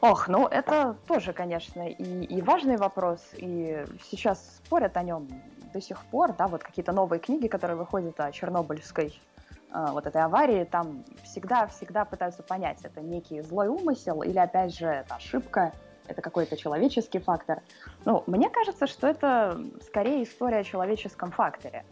Ох, 0.00 0.28
ну 0.28 0.46
это 0.46 0.96
тоже, 1.06 1.34
конечно, 1.34 1.86
и, 1.86 2.24
и 2.24 2.40
важный 2.40 2.78
вопрос, 2.78 3.20
и 3.36 3.84
сейчас 4.10 4.60
спорят 4.64 4.96
о 4.96 5.02
нем 5.02 5.28
до 5.74 5.80
сих 5.80 6.02
пор, 6.06 6.32
да, 6.32 6.46
вот 6.46 6.62
какие-то 6.62 6.92
новые 6.92 7.20
книги, 7.20 7.48
которые 7.48 7.76
выходят 7.76 8.18
о 8.18 8.32
Чернобыльской 8.32 9.20
э, 9.72 9.86
вот 9.90 10.06
этой 10.06 10.22
аварии, 10.22 10.64
там 10.64 11.04
всегда-всегда 11.22 12.06
пытаются 12.06 12.42
понять, 12.42 12.78
это 12.82 13.02
некий 13.02 13.42
злой 13.42 13.68
умысел 13.68 14.22
или, 14.22 14.38
опять 14.38 14.74
же, 14.74 14.86
это 14.86 15.16
ошибка, 15.16 15.72
это 16.06 16.22
какой-то 16.22 16.56
человеческий 16.56 17.18
фактор. 17.18 17.60
Ну, 18.06 18.24
мне 18.26 18.48
кажется, 18.48 18.86
что 18.86 19.06
это 19.06 19.60
скорее 19.82 20.24
история 20.24 20.60
о 20.60 20.64
человеческом 20.64 21.30
факторе. 21.30 21.84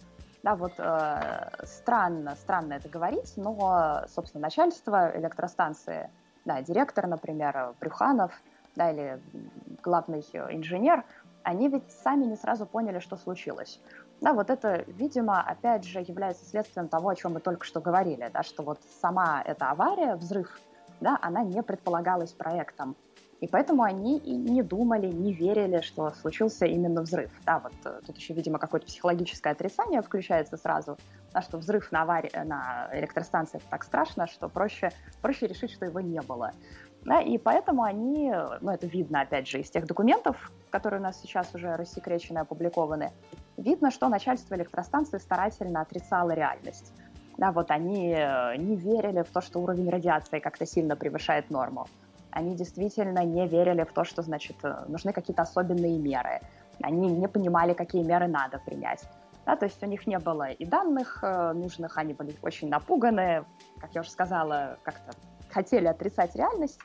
Да, 0.42 0.56
вот 0.56 0.72
э, 0.78 1.50
странно, 1.64 2.36
странно 2.36 2.72
это 2.72 2.88
говорить, 2.88 3.34
но, 3.36 4.04
собственно, 4.08 4.42
начальство 4.42 5.12
электростанции 5.14 6.08
да, 6.48 6.62
директор, 6.62 7.06
например, 7.06 7.74
Брюханов, 7.78 8.32
да, 8.74 8.90
или 8.90 9.20
главный 9.82 10.20
инженер, 10.20 11.04
они 11.42 11.68
ведь 11.68 11.92
сами 11.92 12.24
не 12.24 12.37
сразу 12.37 12.64
поняли, 12.64 13.00
что 13.00 13.16
случилось. 13.16 13.80
Да, 14.22 14.32
вот 14.32 14.48
это, 14.48 14.82
видимо, 14.87 15.42
опять 15.42 15.84
же 15.84 16.00
является 16.00 16.46
следствием 16.46 16.88
того, 16.88 17.11
о 17.11 17.14
чем 17.14 17.34
мы 17.34 17.40
только 17.40 17.66
что 17.66 17.80
говорили, 17.80 18.30
да, 18.32 18.42
что 18.42 18.62
вот 18.62 18.80
сама 19.00 19.42
эта 19.44 19.70
авария, 19.70 20.16
взрыв, 20.16 20.58
да, 21.00 21.18
она 21.20 21.42
не 21.42 21.62
предполагалась 21.62 22.32
проектом. 22.32 22.96
И 23.40 23.46
поэтому 23.46 23.82
они 23.82 24.18
и 24.18 24.34
не 24.34 24.62
думали, 24.62 25.06
не 25.06 25.32
верили, 25.32 25.80
что 25.82 26.11
случился 26.11 26.66
именно 26.66 27.02
взрыв. 27.02 27.30
Да, 27.46 27.61
вот 27.61 27.72
э, 27.84 28.00
тут 28.04 28.16
еще, 28.16 28.34
видимо, 28.34 28.58
какое-то 28.58 28.87
психологическое 28.87 29.50
отрицание 29.50 30.02
включается 30.02 30.56
сразу, 30.56 30.96
да, 31.32 31.42
что 31.42 31.58
взрыв 31.58 31.92
на, 31.92 32.02
аварии, 32.02 32.30
на 32.44 32.88
электростанции 32.92 33.60
так 33.70 33.84
страшно, 33.84 34.26
что 34.26 34.48
проще, 34.48 34.90
проще 35.20 35.46
решить, 35.46 35.72
что 35.72 35.84
его 35.84 36.00
не 36.00 36.20
было. 36.22 36.52
Да, 37.04 37.20
и 37.20 37.38
поэтому 37.38 37.84
они, 37.84 38.34
ну 38.60 38.72
это 38.72 38.86
видно 38.86 39.20
опять 39.20 39.48
же 39.48 39.60
из 39.60 39.70
тех 39.70 39.86
документов, 39.86 40.50
которые 40.70 41.00
у 41.00 41.02
нас 41.02 41.20
сейчас 41.20 41.54
уже 41.54 41.76
рассекречены, 41.76 42.38
опубликованы, 42.40 43.12
видно, 43.56 43.90
что 43.90 44.08
начальство 44.08 44.54
электростанции 44.56 45.18
старательно 45.18 45.80
отрицало 45.80 46.32
реальность. 46.32 46.92
Да, 47.36 47.52
вот 47.52 47.70
они 47.70 48.12
э, 48.12 48.56
не 48.56 48.74
верили 48.74 49.22
в 49.22 49.30
то, 49.30 49.40
что 49.40 49.60
уровень 49.60 49.88
радиации 49.90 50.40
как-то 50.40 50.66
сильно 50.66 50.96
превышает 50.96 51.50
норму. 51.50 51.86
Они 52.32 52.56
действительно 52.56 53.24
не 53.24 53.46
верили 53.46 53.84
в 53.84 53.92
то, 53.92 54.02
что, 54.02 54.22
значит, 54.22 54.56
э, 54.64 54.84
нужны 54.88 55.12
какие-то 55.12 55.42
особенные 55.42 55.98
меры. 55.98 56.40
Они 56.82 57.08
не 57.08 57.28
понимали, 57.28 57.74
какие 57.74 58.02
меры 58.02 58.26
надо 58.26 58.58
принять. 58.58 59.04
Да, 59.48 59.56
то 59.56 59.64
есть 59.64 59.82
у 59.82 59.87
них 59.87 60.06
не 60.06 60.18
было 60.18 60.50
и 60.50 60.66
данных 60.66 61.20
э, 61.22 61.52
нужных, 61.54 61.96
они 61.96 62.12
были 62.12 62.37
очень 62.42 62.68
напуганы, 62.68 63.46
как 63.80 63.94
я 63.94 64.02
уже 64.02 64.11
сказала, 64.11 64.76
как-то 64.82 65.12
хотели 65.48 65.87
отрицать 65.87 66.37
реальность. 66.37 66.78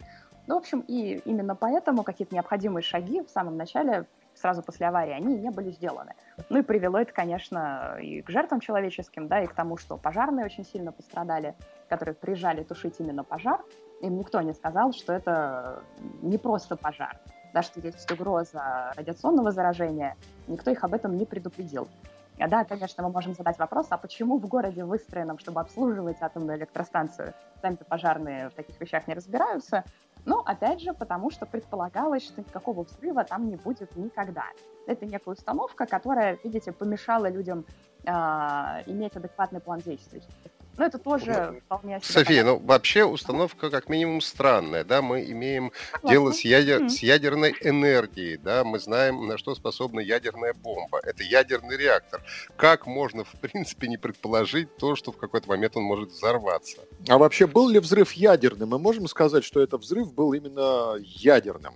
Ну, 0.48 0.56
в 0.56 0.60
общем, 0.60 0.80
и 0.88 1.22
именно 1.26 1.56
поэтому 1.56 2.04
какие-то 2.04 2.34
необходимые 2.34 2.82
шаги 2.82 3.22
в 3.22 3.30
самом 3.30 3.58
начале 3.58 4.06
сразу 4.34 4.64
после 4.64 4.88
аварии, 4.88 5.12
они 5.12 5.36
не 5.36 5.50
были 5.50 5.72
сделаны. 5.72 6.14
Ну 6.50 6.60
и 6.60 6.62
привело 6.62 7.00
это, 7.00 7.12
конечно, 7.12 7.98
и 8.02 8.22
к 8.22 8.30
жертвам 8.30 8.62
человеческим, 8.62 9.28
да, 9.28 9.44
и 9.44 9.48
к 9.48 9.54
тому, 9.54 9.76
что 9.76 9.98
пожарные 9.98 10.46
очень 10.46 10.64
сильно 10.64 10.94
пострадали, 10.94 11.56
которые 11.90 12.16
приезжали 12.16 12.64
тушить 12.64 12.96
именно 13.00 13.26
пожар. 13.26 13.60
Им 14.00 14.18
никто 14.18 14.40
не 14.40 14.54
сказал, 14.54 14.94
что 14.94 15.12
это 15.12 15.84
не 16.22 16.38
просто 16.38 16.78
пожар, 16.78 17.20
да, 17.54 17.62
что 17.62 17.82
есть 17.82 18.10
угроза 18.10 18.94
радиационного 18.96 19.52
заражения. 19.52 20.16
Никто 20.48 20.72
их 20.72 20.82
об 20.86 20.94
этом 20.94 21.18
не 21.18 21.26
предупредил. 21.26 21.90
А 22.40 22.48
да, 22.48 22.64
конечно, 22.66 23.04
мы 23.04 23.10
можем 23.12 23.34
задать 23.34 23.60
вопрос, 23.60 23.88
а 23.90 23.98
почему 23.98 24.40
в 24.40 24.48
городе 24.48 24.84
выстроенном, 24.84 25.38
чтобы 25.38 25.62
обслуживать 25.62 26.18
атомную 26.22 26.58
электростанцию, 26.58 27.34
сами-то 27.62 27.86
пожарные 27.86 28.50
в 28.50 28.54
таких 28.54 28.80
вещах 28.82 29.08
не 29.08 29.14
разбираются? 29.14 29.84
Ну, 30.26 30.40
опять 30.40 30.82
же, 30.82 30.94
потому 30.94 31.32
что 31.32 31.46
предполагалось, 31.46 32.24
что 32.24 32.42
никакого 32.42 32.84
взрыва 32.84 33.24
там 33.24 33.50
не 33.50 33.56
будет 33.56 33.96
никогда. 33.96 34.46
Это 34.88 35.06
некая 35.06 35.32
установка, 35.32 35.86
которая, 35.86 36.40
видите, 36.44 36.72
помешала 36.72 37.30
людям 37.30 37.66
э, 38.06 38.12
иметь 38.88 39.16
адекватный 39.16 39.60
план 39.60 39.80
действий. 39.80 40.24
Но 40.78 40.86
это 40.86 40.98
тоже 40.98 41.62
вполне 41.66 42.00
София, 42.02 42.44
ну 42.44 42.58
вообще 42.58 43.04
установка 43.04 43.70
как 43.70 43.90
минимум 43.90 44.22
странная, 44.22 44.84
да, 44.84 45.02
мы 45.02 45.24
имеем 45.24 45.72
Согласна. 45.92 46.10
дело 46.10 46.32
с, 46.32 46.42
ядер... 46.42 46.82
mm-hmm. 46.82 46.90
с 46.90 47.00
ядерной 47.04 47.56
энергией, 47.62 48.38
да, 48.38 48.64
мы 48.64 48.80
знаем, 48.80 49.28
на 49.28 49.38
что 49.38 49.54
способна 49.54 50.00
ядерная 50.00 50.54
бомба. 50.54 51.00
Это 51.04 51.24
ядерный 51.24 51.78
реактор. 51.78 52.24
Как 52.56 52.88
можно, 52.88 53.24
в 53.24 53.34
принципе, 53.34 53.88
не 53.88 53.98
предположить 53.98 54.76
то, 54.78 54.96
что 54.96 55.12
в 55.12 55.18
какой-то 55.18 55.48
момент 55.50 55.78
он 55.78 55.84
может 55.84 56.10
взорваться? 56.10 56.82
А 57.08 57.18
вообще 57.18 57.46
был 57.46 57.70
ли 57.70 57.80
взрыв 57.80 58.14
ядерным? 58.14 58.70
Мы 58.70 58.80
можем 58.80 59.08
сказать, 59.08 59.44
что 59.44 59.62
этот 59.62 59.82
взрыв 59.82 60.14
был 60.14 60.34
именно 60.34 60.96
ядерным? 61.00 61.76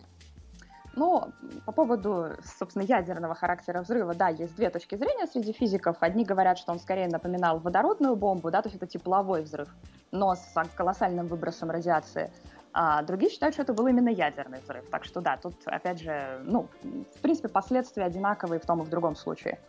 Ну, 0.97 1.31
по 1.67 1.71
поводу, 1.71 2.31
собственно, 2.57 2.81
ядерного 2.81 3.35
характера 3.35 3.83
взрыва, 3.83 4.15
да, 4.15 4.29
есть 4.29 4.55
две 4.55 4.71
точки 4.71 4.95
зрения 4.95 5.27
среди 5.27 5.53
физиков. 5.53 5.97
Одни 5.99 6.25
говорят, 6.25 6.57
что 6.57 6.71
он 6.71 6.79
скорее 6.79 7.07
напоминал 7.07 7.59
водородную 7.59 8.15
бомбу, 8.15 8.49
да, 8.49 8.63
то 8.63 8.69
есть 8.69 8.77
это 8.77 8.87
тепловой 8.87 9.43
взрыв, 9.43 9.69
но 10.11 10.33
с 10.33 10.55
колоссальным 10.75 11.27
выбросом 11.27 11.69
радиации. 11.69 12.31
А 12.73 13.03
другие 13.03 13.29
считают, 13.29 13.53
что 13.53 13.61
это 13.61 13.75
был 13.75 13.85
именно 13.85 14.09
ядерный 14.09 14.59
взрыв. 14.59 14.89
Так 14.89 15.05
что 15.05 15.21
да, 15.21 15.37
тут, 15.37 15.53
опять 15.67 16.01
же, 16.01 16.41
ну, 16.43 16.67
в 17.15 17.21
принципе, 17.21 17.47
последствия 17.47 18.03
одинаковые 18.03 18.59
в 18.59 18.65
том 18.65 18.81
и 18.81 18.83
в 18.83 18.89
другом 18.89 19.15
случае. 19.15 19.59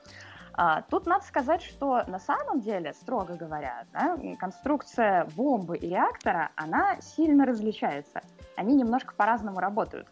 А, 0.54 0.80
тут 0.90 1.06
надо 1.06 1.26
сказать, 1.26 1.62
что 1.62 2.04
на 2.06 2.18
самом 2.18 2.60
деле, 2.60 2.94
строго 2.94 3.34
говоря, 3.34 3.84
да, 3.92 4.16
конструкция 4.38 5.28
бомбы 5.36 5.76
и 5.76 5.90
реактора, 5.90 6.52
она 6.56 6.98
сильно 7.02 7.44
различается. 7.44 8.22
Они 8.56 8.74
немножко 8.74 9.14
по-разному 9.14 9.60
работают. 9.60 10.08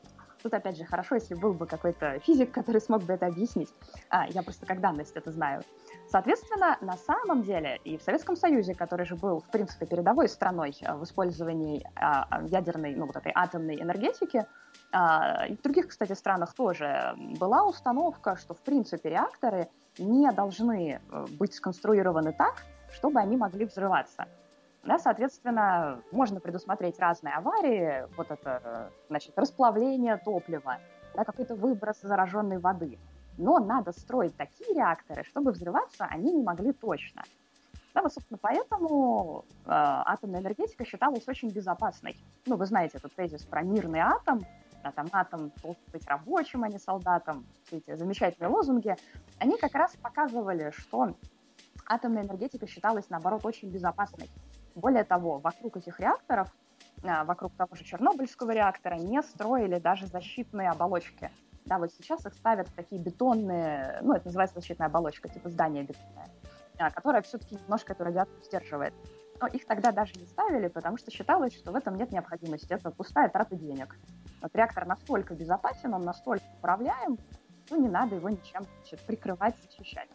Тут, 0.47 0.55
опять 0.55 0.77
же, 0.77 0.85
хорошо, 0.85 1.17
если 1.17 1.35
был 1.35 1.55
бы 1.55 1.67
какой-то 1.67 2.21
физик, 2.21 2.53
который 2.53 2.81
смог 2.81 3.03
бы 3.03 3.15
это 3.15 3.27
объяснить. 3.27 3.69
А, 4.11 4.29
я 4.29 4.45
просто 4.45 4.65
как 4.65 4.81
данность 4.81 5.17
это 5.17 5.33
знаю. 5.33 5.63
Соответственно, 6.09 6.79
на 6.81 6.97
самом 6.97 7.43
деле 7.43 7.81
и 7.83 7.99
в 7.99 8.03
Советском 8.03 8.37
Союзе, 8.37 8.73
который 8.73 9.07
же 9.07 9.17
был, 9.17 9.41
в 9.41 9.51
принципе, 9.51 9.87
передовой 9.87 10.29
страной 10.29 10.77
а, 10.85 10.97
в 10.97 11.03
использовании 11.03 11.85
а, 11.97 12.29
а, 12.31 12.43
ядерной, 12.45 12.95
ну, 12.95 13.07
вот 13.07 13.17
этой 13.17 13.33
атомной 13.35 13.83
энергетики, 13.83 14.47
и 14.95 15.57
в 15.57 15.63
других, 15.63 15.89
кстати, 15.89 16.13
странах 16.13 16.55
тоже 16.55 17.17
была 17.41 17.65
установка, 17.65 18.37
что, 18.37 18.55
в 18.55 18.61
принципе, 18.61 19.11
реакторы 19.11 19.69
не 19.99 20.31
должны 20.31 21.01
э, 21.01 21.27
быть 21.41 21.55
сконструированы 21.55 22.33
так, 22.33 22.63
чтобы 22.93 23.19
они 23.19 23.37
могли 23.37 23.65
взрываться. 23.65 24.29
Да, 24.87 25.01
соответственно, 25.01 26.01
можно 26.13 26.39
предусмотреть 26.39 27.01
разные 27.01 27.35
аварии, 27.35 28.07
вот 28.17 28.31
это, 28.31 28.93
значит, 29.09 29.37
расплавление 29.37 30.17
топлива, 30.17 30.79
да, 31.15 31.25
какой-то 31.25 31.57
выброс 31.57 32.01
зараженной 32.03 32.59
воды. 32.59 32.97
Но 33.37 33.59
надо 33.59 33.91
строить 33.91 34.37
такие 34.37 34.75
реакторы, 34.75 35.25
чтобы 35.25 35.51
взрываться 35.51 36.05
они 36.05 36.33
не 36.33 36.43
могли 36.43 36.73
точно. 36.73 37.25
Да, 37.95 38.03
вот, 38.03 38.13
собственно, 38.13 38.39
поэтому 38.41 39.45
э, 39.65 39.71
атомная 39.71 40.41
энергетика 40.41 40.85
считалась 40.85 41.27
очень 41.27 41.51
безопасной. 41.51 42.17
Ну, 42.47 42.57
вы 42.57 42.67
знаете 42.67 42.99
этот 42.99 43.13
тезис 43.15 43.45
про 43.45 43.63
мирный 43.63 44.01
атом, 44.01 44.43
да, 44.85 44.93
там 44.93 45.09
атом 45.11 45.51
должен 45.63 45.83
быть 45.93 46.07
рабочим, 46.07 46.63
а 46.63 46.69
не 46.69 46.79
солдатом, 46.79 47.45
все 47.65 47.79
эти 47.79 47.97
замечательные 47.97 48.51
лозунги, 48.51 48.95
они 49.39 49.59
как 49.59 49.75
раз 49.75 49.97
показывали, 49.97 50.71
что 50.77 51.17
атомная 51.87 52.23
энергетика 52.23 52.67
считалась, 52.69 53.11
наоборот, 53.11 53.45
очень 53.45 53.71
безопасной. 53.71 54.31
Более 54.77 55.05
того, 55.05 55.39
вокруг 55.39 55.79
этих 55.79 55.99
реакторов, 56.01 56.55
а, 57.03 57.25
вокруг 57.25 57.55
того 57.57 57.75
же 57.75 57.83
Чернобыльского 57.83 58.51
реактора, 58.51 58.97
не 58.97 59.23
строили 59.23 59.79
даже 59.79 60.07
защитные 60.07 60.69
оболочки. 60.69 61.31
Да, 61.65 61.79
вот 61.79 61.93
сейчас 61.93 62.27
их 62.27 62.35
ставят 62.35 62.69
в 62.69 62.75
такие 62.75 63.01
бетонные, 63.01 63.99
ну, 64.03 64.13
это 64.13 64.27
называется 64.27 64.61
защитная 64.61 64.89
оболочка, 64.89 65.31
типа 65.31 65.49
здание 65.49 65.83
бетонное, 65.83 66.29
а, 66.79 66.91
которая 66.91 67.23
все-таки 67.23 67.55
немножко 67.55 67.95
эту 67.95 68.05
радиацию 68.05 68.43
сдерживает. 68.45 68.93
Но 69.41 69.47
их 69.47 69.67
тогда 69.67 69.93
даже 69.93 70.13
не 70.21 70.27
ставили, 70.27 70.69
потому 70.69 70.99
что 70.99 71.11
считалось, 71.11 71.55
что 71.55 71.73
в 71.73 71.75
этом 71.75 71.97
нет 71.97 72.13
необходимости. 72.13 72.71
Это 72.71 72.91
пустая 72.91 73.31
трата 73.31 73.57
денег. 73.57 73.97
Вот 74.43 74.55
реактор 74.55 74.87
настолько 74.87 75.35
безопасен, 75.35 75.95
он 75.95 76.03
настолько 76.03 76.45
управляем, 76.59 77.17
ну, 77.71 77.81
не 77.81 77.89
надо 77.89 78.17
его 78.17 78.29
ничем 78.29 78.65
значит, 78.81 79.01
прикрывать, 79.07 79.57
защищать. 79.63 80.11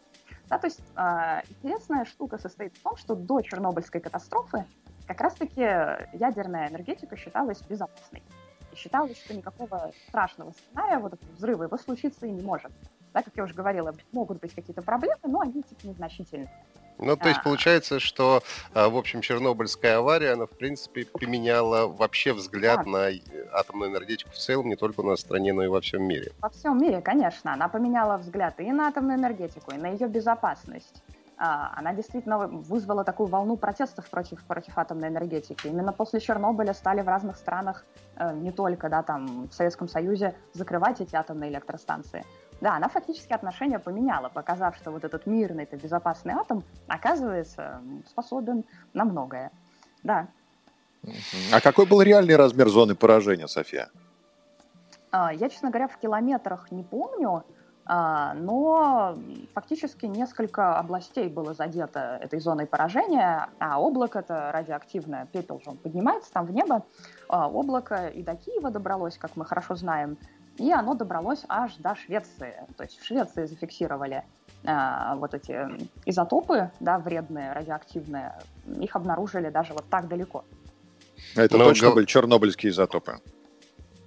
Да, 0.52 0.58
то 0.58 0.66
есть 0.66 0.82
э, 0.96 1.40
интересная 1.48 2.04
штука 2.04 2.36
состоит 2.36 2.76
в 2.76 2.82
том, 2.82 2.94
что 2.98 3.14
до 3.14 3.40
Чернобыльской 3.40 4.02
катастрофы 4.02 4.66
как 5.06 5.18
раз-таки 5.22 5.62
ядерная 5.62 6.68
энергетика 6.68 7.16
считалась 7.16 7.62
безопасной. 7.62 8.22
И 8.70 8.76
считалось, 8.76 9.16
что 9.16 9.32
никакого 9.32 9.92
страшного 10.08 10.50
сценария, 10.50 10.98
вот 10.98 11.14
этого 11.14 11.32
взрыва, 11.32 11.62
его 11.62 11.78
случиться 11.78 12.26
и 12.26 12.30
не 12.30 12.42
может. 12.42 12.70
Да, 13.14 13.22
как 13.22 13.34
я 13.34 13.44
уже 13.44 13.54
говорила, 13.54 13.94
могут 14.12 14.40
быть 14.40 14.54
какие-то 14.54 14.82
проблемы, 14.82 15.22
но 15.24 15.40
они 15.40 15.62
типа 15.62 15.86
незначительные. 15.86 16.50
Ну, 16.98 17.16
то 17.16 17.28
есть 17.28 17.42
получается, 17.42 17.98
что, 17.98 18.42
а, 18.74 18.88
в 18.88 18.96
общем, 18.96 19.22
Чернобыльская 19.22 19.98
авария, 19.98 20.32
она, 20.32 20.46
в 20.46 20.50
принципе, 20.50 21.04
поменяла 21.04 21.86
вообще 21.86 22.32
взгляд 22.32 22.84
да. 22.84 22.90
на 22.90 23.08
атомную 23.52 23.90
энергетику 23.90 24.30
в 24.30 24.36
целом, 24.36 24.68
не 24.68 24.76
только 24.76 25.00
у 25.00 25.04
нас 25.04 25.18
в 25.18 25.22
стране, 25.22 25.52
но 25.52 25.64
и 25.64 25.68
во 25.68 25.80
всем 25.80 26.04
мире. 26.04 26.32
Во 26.40 26.48
всем 26.48 26.80
мире, 26.80 27.00
конечно. 27.00 27.52
Она 27.52 27.68
поменяла 27.68 28.18
взгляд 28.18 28.60
и 28.60 28.70
на 28.70 28.88
атомную 28.88 29.18
энергетику, 29.18 29.72
и 29.72 29.78
на 29.78 29.88
ее 29.88 30.06
безопасность. 30.06 31.02
А, 31.44 31.72
она 31.76 31.92
действительно 31.92 32.46
вызвала 32.46 33.02
такую 33.02 33.28
волну 33.28 33.56
протестов 33.56 34.08
против, 34.08 34.44
против 34.44 34.78
атомной 34.78 35.08
энергетики. 35.08 35.66
Именно 35.66 35.92
после 35.92 36.20
Чернобыля 36.20 36.72
стали 36.72 37.02
в 37.02 37.08
разных 37.08 37.36
странах, 37.36 37.84
э, 38.16 38.32
не 38.34 38.52
только 38.52 38.88
да, 38.88 39.02
там, 39.02 39.48
в 39.48 39.52
Советском 39.52 39.88
Союзе, 39.88 40.36
закрывать 40.52 41.00
эти 41.00 41.16
атомные 41.16 41.50
электростанции. 41.50 42.24
Да, 42.62 42.76
она 42.76 42.88
фактически 42.88 43.32
отношения 43.32 43.80
поменяла, 43.80 44.28
показав, 44.28 44.76
что 44.76 44.92
вот 44.92 45.02
этот 45.02 45.26
мирный, 45.26 45.64
это 45.64 45.76
безопасный 45.76 46.34
атом, 46.34 46.62
оказывается, 46.86 47.80
способен 48.08 48.64
на 48.94 49.04
многое. 49.04 49.50
Да. 50.04 50.28
А 51.52 51.60
какой 51.60 51.86
был 51.86 52.02
реальный 52.02 52.36
размер 52.36 52.68
зоны 52.68 52.94
поражения, 52.94 53.48
София? 53.48 53.88
А, 55.10 55.34
я, 55.34 55.48
честно 55.48 55.70
говоря, 55.70 55.88
в 55.88 55.96
километрах 55.96 56.70
не 56.70 56.84
помню, 56.84 57.44
а, 57.84 58.34
но 58.34 59.18
фактически 59.54 60.06
несколько 60.06 60.78
областей 60.78 61.28
было 61.28 61.54
задето 61.54 62.20
этой 62.22 62.38
зоной 62.38 62.66
поражения, 62.66 63.48
а 63.58 63.80
облако 63.80 64.20
это 64.20 64.52
радиоактивное, 64.52 65.26
пепел 65.32 65.60
же 65.64 65.70
он 65.70 65.78
поднимается 65.78 66.32
там 66.32 66.46
в 66.46 66.52
небо, 66.52 66.84
а, 67.28 67.48
облако 67.48 68.06
и 68.06 68.22
до 68.22 68.36
Киева 68.36 68.70
добралось, 68.70 69.18
как 69.18 69.34
мы 69.34 69.44
хорошо 69.44 69.74
знаем, 69.74 70.16
и 70.58 70.72
оно 70.72 70.94
добралось 70.94 71.44
аж 71.48 71.76
до 71.76 71.94
Швеции. 71.94 72.54
То 72.76 72.84
есть 72.84 72.98
в 72.98 73.04
Швеции 73.04 73.46
зафиксировали 73.46 74.24
э, 74.64 75.14
вот 75.16 75.34
эти 75.34 75.68
изотопы, 76.04 76.70
да, 76.80 76.98
вредные, 76.98 77.52
радиоактивные. 77.52 78.34
Их 78.80 78.94
обнаружили 78.96 79.48
даже 79.50 79.72
вот 79.72 79.84
так 79.88 80.08
далеко. 80.08 80.44
Это 81.34 81.56
Но 81.56 81.64
точно 81.64 81.90
были 81.92 82.04
чернобыльские 82.04 82.70
изотопы? 82.72 83.20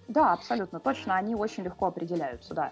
Да, 0.08 0.34
абсолютно 0.34 0.80
точно. 0.80 1.16
Они 1.16 1.36
очень 1.36 1.64
легко 1.64 1.88
определяются, 1.88 2.54
да. 2.54 2.72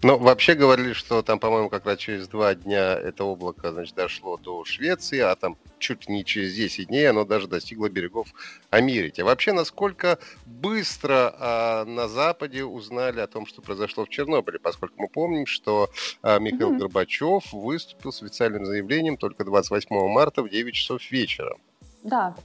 Ну, 0.00 0.16
вообще 0.16 0.54
говорили, 0.54 0.92
что 0.92 1.22
там, 1.22 1.40
по-моему, 1.40 1.68
как 1.68 1.84
раз 1.84 1.98
через 1.98 2.28
два 2.28 2.54
дня 2.54 2.94
это 2.94 3.24
облако, 3.24 3.72
значит, 3.72 3.96
дошло 3.96 4.36
до 4.36 4.64
Швеции, 4.64 5.18
а 5.18 5.34
там 5.34 5.56
чуть 5.80 6.08
не 6.08 6.24
через 6.24 6.54
10 6.54 6.86
дней 6.86 7.10
оно 7.10 7.24
даже 7.24 7.48
достигло 7.48 7.88
берегов 7.88 8.28
Америки. 8.70 9.22
Вообще, 9.22 9.52
насколько 9.52 10.18
быстро 10.46 11.34
а, 11.36 11.84
на 11.84 12.06
Западе 12.06 12.62
узнали 12.62 13.18
о 13.18 13.26
том, 13.26 13.44
что 13.44 13.60
произошло 13.60 14.04
в 14.04 14.08
Чернобыле, 14.08 14.60
поскольку 14.60 14.94
мы 14.98 15.08
помним, 15.08 15.46
что 15.46 15.90
а, 16.22 16.38
Михаил 16.38 16.74
mm-hmm. 16.74 16.78
Горбачев 16.78 17.52
выступил 17.52 18.12
с 18.12 18.22
официальным 18.22 18.66
заявлением 18.66 19.16
только 19.16 19.44
28 19.44 19.88
марта 20.08 20.44
в 20.44 20.48
9 20.48 20.74
часов 20.74 21.10
вечера. 21.10 21.56
Да, 22.04 22.36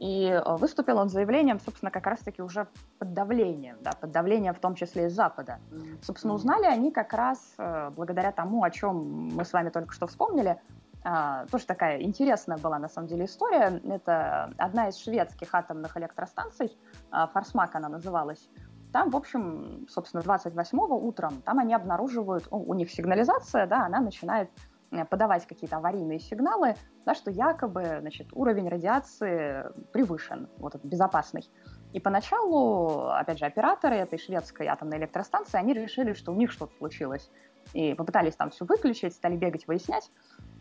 и 0.00 0.24
э, 0.24 0.56
выступил 0.56 0.96
он 0.96 1.10
с 1.10 1.12
заявлением, 1.12 1.60
собственно, 1.60 1.90
как 1.90 2.06
раз-таки 2.06 2.40
уже 2.40 2.66
под 2.98 3.12
давлением, 3.12 3.76
да, 3.82 3.92
под 3.92 4.10
давлением 4.10 4.54
в 4.54 4.58
том 4.58 4.74
числе 4.74 5.06
из 5.06 5.12
Запада. 5.12 5.58
Собственно, 6.02 6.32
узнали 6.32 6.64
они 6.64 6.90
как 6.90 7.12
раз 7.12 7.54
э, 7.58 7.90
благодаря 7.90 8.32
тому, 8.32 8.64
о 8.64 8.70
чем 8.70 9.28
мы 9.34 9.44
с 9.44 9.52
вами 9.52 9.68
только 9.68 9.92
что 9.92 10.06
вспомнили. 10.06 10.58
А, 11.02 11.46
тоже 11.46 11.66
такая 11.66 12.00
интересная 12.00 12.56
была 12.58 12.78
на 12.78 12.88
самом 12.88 13.08
деле 13.08 13.26
история. 13.26 13.80
Это 13.84 14.52
одна 14.56 14.88
из 14.88 14.96
шведских 14.96 15.54
атомных 15.54 15.96
электростанций, 15.98 16.76
а, 17.10 17.26
Форсмак 17.26 17.74
она 17.74 17.90
называлась. 17.90 18.48
Там, 18.92 19.10
в 19.10 19.16
общем, 19.16 19.86
собственно, 19.88 20.22
28-го 20.22 20.96
утром, 20.96 21.42
там 21.42 21.58
они 21.58 21.74
обнаруживают, 21.74 22.48
у 22.50 22.74
них 22.74 22.90
сигнализация, 22.90 23.66
да, 23.66 23.86
она 23.86 24.00
начинает 24.00 24.50
Э, 24.50 24.69
подавать 25.08 25.46
какие-то 25.46 25.76
аварийные 25.76 26.18
сигналы, 26.18 26.74
да, 27.04 27.14
что 27.14 27.30
якобы 27.30 27.98
значит, 28.00 28.28
уровень 28.32 28.68
радиации 28.68 29.64
превышен, 29.92 30.48
вот 30.58 30.74
этот 30.74 30.86
безопасный. 30.86 31.48
И 31.92 32.00
поначалу, 32.00 33.08
опять 33.08 33.38
же, 33.38 33.46
операторы 33.46 33.96
этой 33.96 34.18
шведской 34.18 34.66
атомной 34.66 34.98
электростанции, 34.98 35.58
они 35.58 35.74
решили, 35.74 36.12
что 36.12 36.32
у 36.32 36.36
них 36.36 36.50
что-то 36.52 36.76
случилось. 36.78 37.30
И 37.72 37.94
попытались 37.94 38.34
там 38.34 38.50
все 38.50 38.64
выключить, 38.64 39.14
стали 39.14 39.36
бегать, 39.36 39.66
выяснять. 39.66 40.10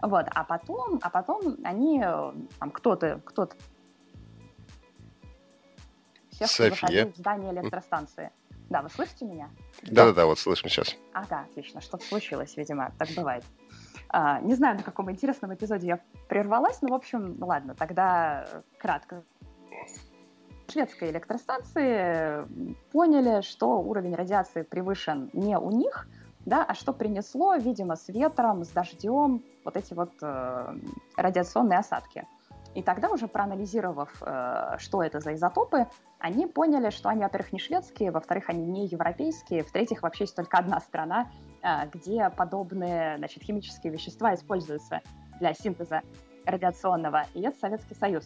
Вот. 0.01 0.25
А 0.29 0.43
потом, 0.43 0.99
а 1.01 1.09
потом 1.09 1.57
они, 1.63 2.03
э, 2.03 2.33
там, 2.59 2.71
кто-то, 2.71 3.21
кто-то 3.25 3.55
всех 6.31 6.71
выходили 6.71 7.11
в 7.11 7.17
здание 7.17 7.51
электростанции. 7.51 8.31
Да, 8.69 8.83
вы 8.83 8.89
слышите 8.89 9.25
меня? 9.25 9.49
Да-да-да, 9.81 10.25
вот 10.27 10.37
слышим 10.37 10.69
сейчас. 10.69 10.95
Ага, 11.13 11.45
отлично, 11.49 11.81
что-то 11.81 12.05
случилось, 12.05 12.55
видимо, 12.55 12.93
так 12.99 13.09
бывает. 13.15 13.43
А, 14.09 14.41
не 14.41 14.55
знаю, 14.55 14.77
на 14.77 14.83
каком 14.83 15.11
интересном 15.11 15.53
эпизоде 15.53 15.87
я 15.87 15.99
прервалась, 16.27 16.81
но, 16.81 16.89
в 16.89 16.93
общем, 16.93 17.37
ладно, 17.39 17.75
тогда 17.75 18.47
кратко. 18.79 19.23
Шведские 20.67 21.11
электростанции 21.11 22.45
поняли, 22.91 23.41
что 23.41 23.79
уровень 23.79 24.15
радиации 24.15 24.63
превышен 24.63 25.29
не 25.33 25.57
у 25.57 25.71
них, 25.71 26.07
да, 26.45 26.63
а 26.63 26.73
что 26.73 26.93
принесло, 26.93 27.55
видимо, 27.55 27.95
с 27.95 28.07
ветром, 28.07 28.63
с 28.63 28.69
дождем 28.69 29.43
вот 29.65 29.77
эти 29.77 29.93
вот 29.93 30.11
э, 30.21 30.75
радиационные 31.15 31.79
осадки. 31.79 32.25
И 32.75 32.83
тогда 32.83 33.09
уже 33.09 33.27
проанализировав, 33.27 34.11
э, 34.21 34.75
что 34.77 35.03
это 35.03 35.19
за 35.19 35.35
изотопы, 35.35 35.87
они 36.19 36.47
поняли, 36.47 36.91
что 36.91 37.09
они, 37.09 37.23
во-первых, 37.23 37.51
не 37.51 37.59
шведские, 37.59 38.11
во-вторых, 38.11 38.45
они 38.47 38.65
не 38.65 38.87
европейские, 38.87 39.63
в-третьих, 39.63 40.01
вообще 40.01 40.25
есть 40.25 40.35
только 40.35 40.57
одна 40.57 40.79
страна, 40.79 41.31
где 41.93 42.29
подобные 42.29 43.17
значит, 43.17 43.43
химические 43.43 43.93
вещества 43.93 44.33
используются 44.33 45.01
для 45.39 45.53
синтеза 45.53 46.01
радиационного, 46.45 47.25
и 47.33 47.41
это 47.41 47.57
Советский 47.59 47.95
Союз. 47.95 48.25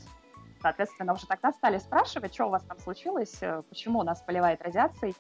Соответственно, 0.62 1.14
уже 1.14 1.28
тогда 1.28 1.52
стали 1.52 1.78
спрашивать, 1.78 2.34
что 2.34 2.46
у 2.46 2.50
вас 2.50 2.64
там 2.64 2.80
случилось, 2.80 3.38
э, 3.42 3.64
почему 3.68 4.00
у 4.00 4.04
нас 4.04 4.22
поливает 4.22 4.62
радиацией. 4.62 5.14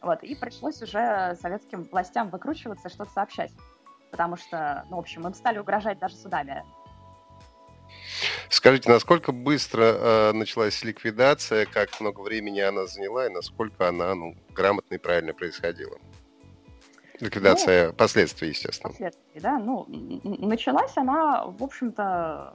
Вот, 0.00 0.22
и 0.22 0.34
пришлось 0.34 0.80
уже 0.80 1.36
советским 1.40 1.84
властям 1.84 2.30
выкручиваться, 2.30 2.88
что-то 2.88 3.10
сообщать. 3.10 3.52
Потому 4.10 4.36
что, 4.36 4.86
ну, 4.88 4.96
в 4.96 5.00
общем, 5.00 5.26
им 5.26 5.34
стали 5.34 5.58
угрожать 5.58 5.98
даже 5.98 6.16
судами 6.16 6.64
Скажите, 8.48 8.90
насколько 8.90 9.32
быстро 9.32 9.82
э, 9.82 10.32
началась 10.32 10.82
ликвидация, 10.82 11.66
как 11.66 12.00
много 12.00 12.20
времени 12.20 12.60
она 12.60 12.86
заняла 12.86 13.26
и 13.26 13.30
насколько 13.30 13.88
она 13.88 14.14
ну, 14.14 14.34
грамотно 14.54 14.94
и 14.94 14.98
правильно 14.98 15.34
происходила? 15.34 15.98
Ликвидация 17.20 17.88
ну, 17.88 17.92
последствий, 17.94 18.48
естественно. 18.48 18.90
Последствий, 18.90 19.40
да. 19.40 19.58
Ну, 19.58 19.86
началась 19.88 20.96
она, 20.96 21.46
в 21.46 21.62
общем-то, 21.62 22.54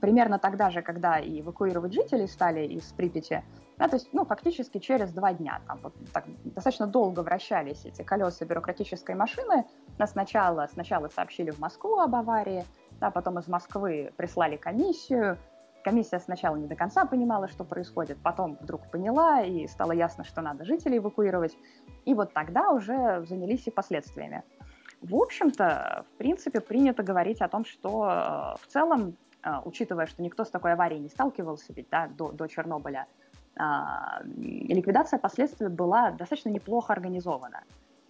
примерно 0.00 0.38
тогда 0.38 0.70
же, 0.70 0.82
когда 0.82 1.18
и 1.18 1.40
эвакуировать 1.40 1.92
жителей 1.92 2.26
стали 2.26 2.66
из 2.66 2.84
Припяти. 2.92 3.44
Да, 3.78 3.88
то 3.88 3.96
есть, 3.96 4.08
ну, 4.12 4.24
фактически 4.24 4.78
через 4.78 5.12
два 5.12 5.32
дня. 5.32 5.60
Там 5.66 5.78
вот 5.82 5.94
так 6.12 6.24
достаточно 6.44 6.86
долго 6.86 7.20
вращались 7.20 7.84
эти 7.84 8.02
колеса 8.02 8.44
бюрократической 8.44 9.14
машины. 9.14 9.64
Нас 9.98 10.12
сначала, 10.12 10.68
сначала 10.72 11.08
сообщили 11.08 11.50
в 11.50 11.58
Москву 11.58 11.98
об 11.98 12.14
аварии, 12.14 12.64
да, 13.00 13.10
потом 13.10 13.38
из 13.38 13.48
Москвы 13.48 14.12
прислали 14.16 14.56
комиссию. 14.56 15.38
Комиссия 15.84 16.20
сначала 16.20 16.56
не 16.56 16.66
до 16.66 16.76
конца 16.76 17.04
понимала, 17.04 17.48
что 17.48 17.64
происходит, 17.64 18.18
потом 18.22 18.56
вдруг 18.60 18.90
поняла, 18.90 19.42
и 19.42 19.66
стало 19.66 19.92
ясно, 19.92 20.24
что 20.24 20.40
надо 20.40 20.64
жителей 20.64 20.98
эвакуировать. 20.98 21.56
И 22.04 22.14
вот 22.14 22.32
тогда 22.32 22.70
уже 22.70 23.24
занялись 23.26 23.66
и 23.66 23.70
последствиями. 23.70 24.42
В 25.00 25.16
общем-то, 25.16 26.04
в 26.14 26.18
принципе, 26.18 26.60
принято 26.60 27.02
говорить 27.02 27.40
о 27.40 27.48
том, 27.48 27.64
что 27.64 28.04
э, 28.04 28.62
в 28.62 28.66
целом, 28.68 29.16
э, 29.42 29.50
учитывая, 29.64 30.06
что 30.06 30.22
никто 30.22 30.44
с 30.44 30.50
такой 30.50 30.74
аварией 30.74 31.00
не 31.00 31.08
сталкивался 31.08 31.72
ведь, 31.72 31.88
да, 31.90 32.06
до, 32.06 32.30
до 32.30 32.46
Чернобыля, 32.46 33.06
э, 33.56 33.62
ликвидация 34.24 35.18
последствий 35.18 35.66
была 35.66 36.12
достаточно 36.12 36.50
неплохо 36.50 36.92
организована. 36.92 37.64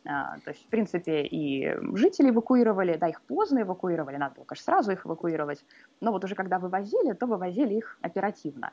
А, 0.04 0.38
то 0.40 0.50
есть, 0.50 0.64
в 0.64 0.68
принципе, 0.68 1.22
и 1.22 1.76
жители 1.94 2.30
эвакуировали, 2.30 2.96
да, 2.96 3.08
их 3.08 3.22
поздно 3.22 3.62
эвакуировали, 3.62 4.16
надо 4.16 4.34
было, 4.36 4.44
конечно, 4.44 4.64
сразу 4.64 4.90
их 4.90 5.06
эвакуировать, 5.06 5.64
но 6.00 6.10
вот 6.10 6.24
уже 6.24 6.34
когда 6.34 6.58
вывозили, 6.58 7.12
то 7.12 7.26
вывозили 7.26 7.74
их 7.74 7.98
оперативно. 8.00 8.72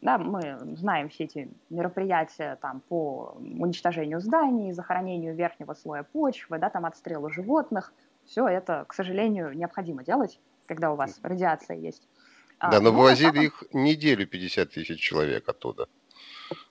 Да, 0.00 0.18
мы 0.18 0.58
знаем 0.76 1.08
все 1.08 1.24
эти 1.24 1.50
мероприятия 1.70 2.58
там, 2.60 2.80
по 2.80 3.36
уничтожению 3.38 4.20
зданий, 4.20 4.72
захоронению 4.72 5.34
верхнего 5.34 5.74
слоя 5.74 6.02
почвы, 6.02 6.58
да, 6.58 6.70
там, 6.70 6.84
отстрелу 6.84 7.30
животных. 7.30 7.92
Все 8.24 8.46
это, 8.48 8.84
к 8.88 8.94
сожалению, 8.94 9.56
необходимо 9.56 10.02
делать, 10.02 10.40
когда 10.66 10.92
у 10.92 10.96
вас 10.96 11.20
радиация 11.22 11.76
есть. 11.76 12.08
А, 12.58 12.70
да, 12.70 12.80
но 12.80 12.92
вывозили 12.92 13.44
их 13.44 13.64
неделю 13.72 14.26
50 14.26 14.70
тысяч 14.70 15.00
человек 15.00 15.48
оттуда. 15.48 15.88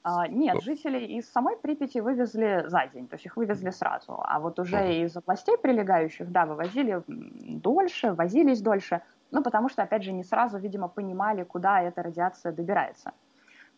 А, 0.03 0.27
нет, 0.27 0.61
жителей 0.61 1.17
из 1.17 1.31
самой 1.31 1.55
Припяти 1.55 1.99
вывезли 1.99 2.65
за 2.67 2.87
день, 2.87 3.07
то 3.07 3.15
есть 3.15 3.25
их 3.25 3.37
вывезли 3.37 3.69
сразу. 3.69 4.19
А 4.19 4.39
вот 4.39 4.59
уже 4.59 4.95
из 5.01 5.15
областей 5.15 5.57
прилегающих, 5.57 6.29
да, 6.29 6.45
вывозили 6.45 7.01
дольше, 7.07 8.13
возились 8.13 8.61
дольше, 8.61 9.01
ну, 9.31 9.41
потому 9.41 9.69
что, 9.69 9.81
опять 9.81 10.03
же, 10.03 10.11
не 10.11 10.23
сразу, 10.23 10.57
видимо, 10.57 10.89
понимали, 10.89 11.43
куда 11.43 11.81
эта 11.81 12.03
радиация 12.03 12.51
добирается. 12.51 13.13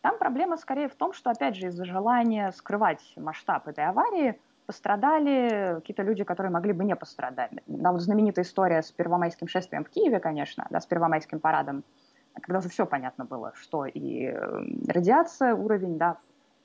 Там 0.02 0.18
проблема 0.18 0.58
скорее 0.58 0.90
в 0.90 0.96
том, 0.96 1.14
что, 1.14 1.30
опять 1.30 1.56
же, 1.56 1.68
из-за 1.68 1.86
желания 1.86 2.52
скрывать 2.52 3.14
масштаб 3.18 3.68
этой 3.68 3.86
аварии 3.86 4.40
пострадали 4.66 5.76
какие-то 5.76 6.02
люди, 6.02 6.24
которые 6.24 6.52
могли 6.52 6.74
бы 6.74 6.84
не 6.84 6.96
пострадать. 6.96 7.52
Да, 7.68 7.92
вот 7.92 8.02
знаменитая 8.02 8.44
история 8.44 8.82
с 8.82 8.92
первомайским 8.92 9.48
шествием 9.48 9.84
в 9.84 9.90
Киеве, 9.90 10.20
конечно, 10.20 10.66
да, 10.72 10.80
с 10.80 10.88
первомайским 10.88 11.40
парадом– 11.40 11.84
когда 12.42 12.60
уже 12.60 12.70
все 12.70 12.86
понятно 12.86 13.26
было, 13.26 13.54
что 13.56 13.86
и 13.86 14.26
эм, 14.26 14.84
радиация, 14.88 15.54
уровень, 15.54 15.98
да, 15.98 16.18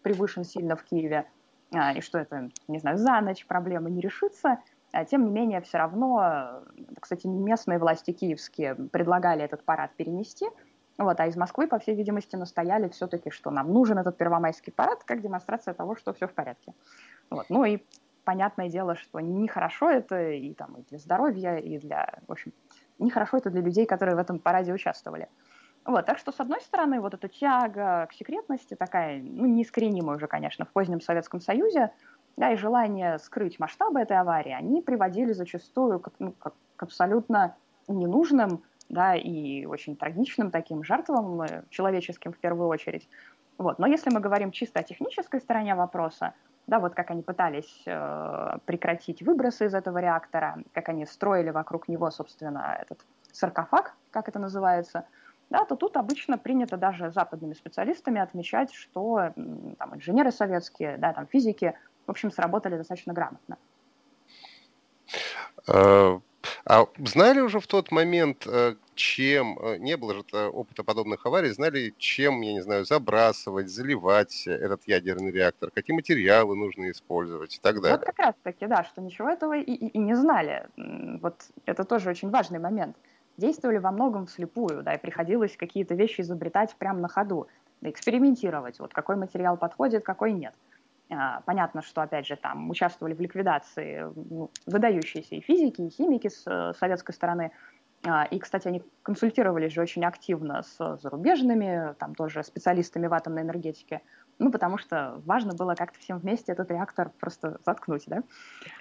превышен 0.03 0.45
сильно 0.45 0.77
в 0.77 0.85
Киеве, 0.85 1.27
а, 1.73 1.93
и 1.93 2.01
что 2.01 2.19
это, 2.19 2.51
не 2.69 2.79
знаю, 2.79 2.99
за 2.99 3.21
ночь 3.21 3.47
проблема 3.47 3.91
не 3.91 4.01
решится, 4.01 4.59
а 4.93 5.05
тем 5.05 5.25
не 5.25 5.31
менее, 5.31 5.61
все 5.61 5.79
равно, 5.79 6.63
кстати, 7.01 7.27
местные 7.27 7.79
власти 7.79 8.11
киевские 8.11 8.75
предлагали 8.75 9.45
этот 9.45 9.65
парад 9.65 9.93
перенести, 9.95 10.47
вот, 10.99 11.19
а 11.19 11.27
из 11.27 11.37
Москвы, 11.37 11.67
по 11.67 11.79
всей 11.79 11.95
видимости, 11.95 12.37
настояли 12.37 12.89
все-таки, 12.89 13.31
что 13.31 13.51
нам 13.51 13.73
нужен 13.73 13.99
этот 13.99 14.17
первомайский 14.19 14.73
парад 14.73 15.05
как 15.05 15.23
демонстрация 15.23 15.73
того, 15.75 15.97
что 15.97 16.13
все 16.13 16.27
в 16.27 16.33
порядке. 16.33 16.75
Вот. 17.31 17.47
Ну 17.49 17.65
и 17.65 17.79
понятное 18.25 18.69
дело, 18.69 18.97
что 18.97 19.21
нехорошо 19.21 19.91
это 19.91 20.31
и, 20.31 20.53
там, 20.53 20.75
и 20.77 20.83
для 20.83 20.99
здоровья, 20.99 21.57
и 21.57 21.79
для, 21.79 22.19
в 22.27 22.33
общем, 22.33 22.53
нехорошо 22.99 23.39
это 23.39 23.51
для 23.51 23.63
людей, 23.63 23.87
которые 23.87 24.17
в 24.17 24.19
этом 24.19 24.39
параде 24.39 24.75
участвовали. 24.75 25.29
Вот, 25.87 26.05
так 26.05 26.19
что, 26.19 26.31
с 26.31 26.41
одной 26.41 26.61
стороны, 26.61 27.01
вот 27.01 27.15
эта 27.15 27.29
тяга 27.29 28.07
к 28.07 28.13
секретности 28.13 28.75
такая, 28.75 29.21
ну, 29.23 29.47
неискоренимая 29.47 30.17
уже, 30.17 30.27
конечно, 30.27 30.65
в 30.65 30.69
позднем 30.69 31.01
Советском 31.01 31.41
Союзе, 31.41 31.91
да, 32.37 32.53
и 32.53 32.57
желание 32.57 33.19
скрыть 33.19 33.59
масштабы 33.59 34.01
этой 34.01 34.19
аварии, 34.19 34.53
они 34.53 34.83
приводили 34.83 35.33
зачастую 35.33 36.01
к, 36.01 36.13
ну, 36.19 36.33
к 36.33 36.53
абсолютно 36.77 37.57
ненужным, 37.89 38.63
да, 38.89 39.15
и 39.15 39.65
очень 39.65 39.97
трагичным 39.97 40.51
таким 40.51 40.85
жертвам, 40.85 41.43
э, 41.43 41.65
человеческим 41.71 42.33
в 42.33 42.39
первую 42.39 42.69
очередь. 42.69 43.09
Вот. 43.57 43.79
Но 43.79 43.87
если 43.87 44.11
мы 44.11 44.21
говорим 44.21 44.51
чисто 44.51 44.81
о 44.81 44.83
технической 44.83 45.41
стороне 45.41 45.75
вопроса, 45.75 46.35
да, 46.67 46.79
вот 46.79 46.95
как 46.95 47.11
они 47.11 47.23
пытались 47.23 47.83
э, 47.87 48.59
прекратить 48.67 49.23
выбросы 49.23 49.67
из 49.67 49.75
этого 49.75 49.99
реактора, 49.99 50.63
как 50.73 50.91
они 50.91 51.07
строили 51.07 51.51
вокруг 51.51 51.89
него, 51.89 52.11
собственно, 52.11 52.79
этот 52.81 53.01
саркофаг, 53.33 53.95
как 54.11 54.29
это 54.29 54.39
называется– 54.39 55.07
да, 55.51 55.65
то 55.65 55.75
тут 55.77 55.97
обычно 55.97 56.39
принято 56.39 56.77
даже 56.77 57.11
западными 57.11 57.55
специалистами 57.55 58.21
отмечать, 58.21 58.73
что 58.73 59.33
там, 59.79 59.97
инженеры 59.97 60.31
советские, 60.31 60.97
да, 60.97 61.13
там, 61.13 61.27
физики, 61.27 61.75
в 62.07 62.11
общем, 62.11 62.31
сработали 62.31 62.77
достаточно 62.77 63.13
грамотно. 63.13 63.59
А, 65.67 66.21
а 66.65 66.87
знали 66.99 67.41
уже 67.41 67.59
в 67.59 67.67
тот 67.67 67.91
момент, 67.91 68.47
э, 68.47 68.77
чем, 68.95 69.59
э, 69.59 69.79
не 69.79 69.97
было 69.97 70.15
же 70.15 70.23
опыта 70.49 70.85
подобных 70.85 71.27
аварий, 71.27 71.51
знали, 71.51 71.93
чем, 71.99 72.41
я 72.43 72.53
не 72.53 72.63
знаю, 72.63 72.85
забрасывать, 72.85 73.69
заливать 73.69 74.47
этот 74.47 74.87
ядерный 74.87 75.33
реактор, 75.33 75.71
какие 75.71 75.95
материалы 75.95 76.57
нужно 76.57 76.91
использовать 76.93 77.57
и 77.57 77.59
так 77.61 77.81
далее. 77.81 77.99
Вот 77.99 78.07
как 78.07 78.19
раз 78.19 78.35
таки, 78.45 78.67
да, 78.67 78.85
что 78.85 79.01
ничего 79.01 79.29
этого 79.29 79.59
и, 79.59 79.63
и, 79.63 79.89
и 79.89 79.99
не 79.99 80.15
знали. 80.15 80.69
Вот 81.21 81.43
это 81.67 81.85
тоже 81.85 82.11
очень 82.11 82.31
важный 82.31 82.61
момент. 82.61 82.97
Действовали 83.41 83.79
во 83.79 83.91
многом 83.91 84.27
вслепую, 84.27 84.83
да, 84.83 84.95
и 84.95 84.99
приходилось 84.99 85.57
какие-то 85.57 85.95
вещи 85.95 86.21
изобретать 86.21 86.77
прямо 86.77 87.01
на 87.01 87.09
ходу, 87.09 87.49
экспериментировать, 87.81 88.79
вот 88.79 88.93
какой 88.93 89.17
материал 89.17 89.57
подходит, 89.57 90.05
какой 90.05 90.33
нет. 90.33 90.53
А, 91.11 91.41
понятно, 91.47 91.81
что, 91.81 92.03
опять 92.03 92.27
же, 92.27 92.37
там 92.37 92.69
участвовали 92.69 93.15
в 93.15 93.21
ликвидации 93.21 94.13
ну, 94.15 94.51
выдающиеся 94.67 95.37
и 95.37 95.41
физики, 95.41 95.81
и 95.81 95.89
химики 95.89 96.29
с 96.29 96.43
э, 96.47 96.75
советской 96.79 97.13
стороны. 97.13 97.51
А, 98.07 98.25
и, 98.25 98.39
кстати, 98.39 98.69
они 98.69 98.83
консультировались 99.03 99.73
же 99.73 99.81
очень 99.81 100.05
активно 100.05 100.63
с 100.63 100.99
зарубежными, 100.99 101.95
там 101.99 102.15
тоже 102.15 102.45
специалистами 102.45 103.07
в 103.07 103.15
атомной 103.15 103.41
энергетике, 103.41 104.03
ну, 104.41 104.51
потому 104.51 104.79
что 104.79 105.23
важно 105.25 105.55
было 105.55 105.75
как-то 105.77 106.01
всем 106.01 106.19
вместе 106.19 106.51
этот 106.53 106.71
реактор 106.71 107.11
просто 107.21 107.59
заткнуть, 107.65 108.05
да. 108.07 108.23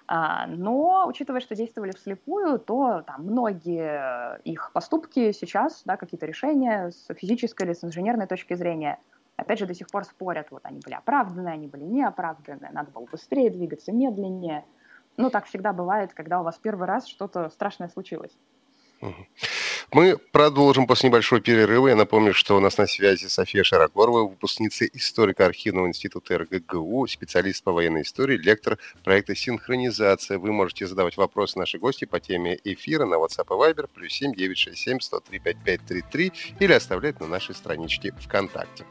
А, 0.07 0.47
но, 0.47 1.05
учитывая, 1.07 1.41
что 1.41 1.55
действовали 1.55 1.91
вслепую, 1.91 2.57
то 2.57 3.03
там 3.05 3.25
многие 3.25 4.41
их 4.43 4.71
поступки 4.73 5.31
сейчас, 5.33 5.83
да, 5.85 5.97
какие-то 5.97 6.25
решения 6.25 6.89
с 6.89 7.13
физической 7.13 7.63
или 7.63 7.73
с 7.73 7.83
инженерной 7.83 8.25
точки 8.25 8.55
зрения– 8.55 8.99
опять 9.39 9.59
же, 9.59 9.65
до 9.65 9.73
сих 9.73 9.87
пор 9.87 10.05
спорят, 10.05 10.51
вот 10.51 10.61
они 10.65 10.79
были 10.79 10.93
оправданы, 10.93 11.49
они 11.49 11.67
были 11.67 11.83
неоправданы, 11.83 12.69
надо 12.71 12.91
было 12.91 13.05
быстрее 13.05 13.49
двигаться, 13.49 13.91
медленнее. 13.91 14.65
Ну, 15.17 15.29
так 15.29 15.45
всегда 15.45 15.73
бывает, 15.73 16.13
когда 16.13 16.39
у 16.41 16.43
вас 16.43 16.57
первый 16.57 16.87
раз 16.87 17.07
что-то 17.07 17.49
страшное 17.49 17.89
случилось. 17.89 18.37
Мы 19.91 20.17
продолжим 20.17 20.85
после 20.85 21.09
небольшого 21.09 21.41
перерыва. 21.41 21.87
Я 21.87 21.95
напомню, 21.95 22.33
что 22.33 22.55
у 22.55 22.59
нас 22.59 22.77
на 22.77 22.85
связи 22.85 23.25
София 23.25 23.63
Шарогорова, 23.63 24.27
выпускница 24.27 24.85
историка-архивного 24.85 25.87
института 25.87 26.37
РГГУ, 26.37 27.07
специалист 27.07 27.63
по 27.63 27.71
военной 27.71 28.03
истории, 28.03 28.37
лектор 28.37 28.77
проекта 29.03 29.35
«Синхронизация». 29.35 30.37
Вы 30.37 30.51
можете 30.51 30.85
задавать 30.85 31.17
вопросы 31.17 31.57
нашей 31.57 31.79
гости 31.79 32.05
по 32.05 32.19
теме 32.19 32.59
эфира 32.63 33.05
на 33.05 33.15
WhatsApp 33.15 33.47
и 33.47 33.73
Viber 33.73 33.89
плюс 33.91 34.13
7 34.13 34.33
967 34.35 34.99
103 34.99 35.39
5533 35.39 36.33
или 36.59 36.73
оставлять 36.73 37.19
на 37.19 37.25
нашей 37.25 37.55
страничке 37.55 38.13
ВКонтакте. 38.19 38.85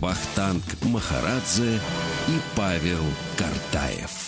Вахтанг 0.00 0.62
Махарадзе 0.84 1.80
и 2.28 2.40
Павел 2.56 3.04
Картаев. 3.36 4.25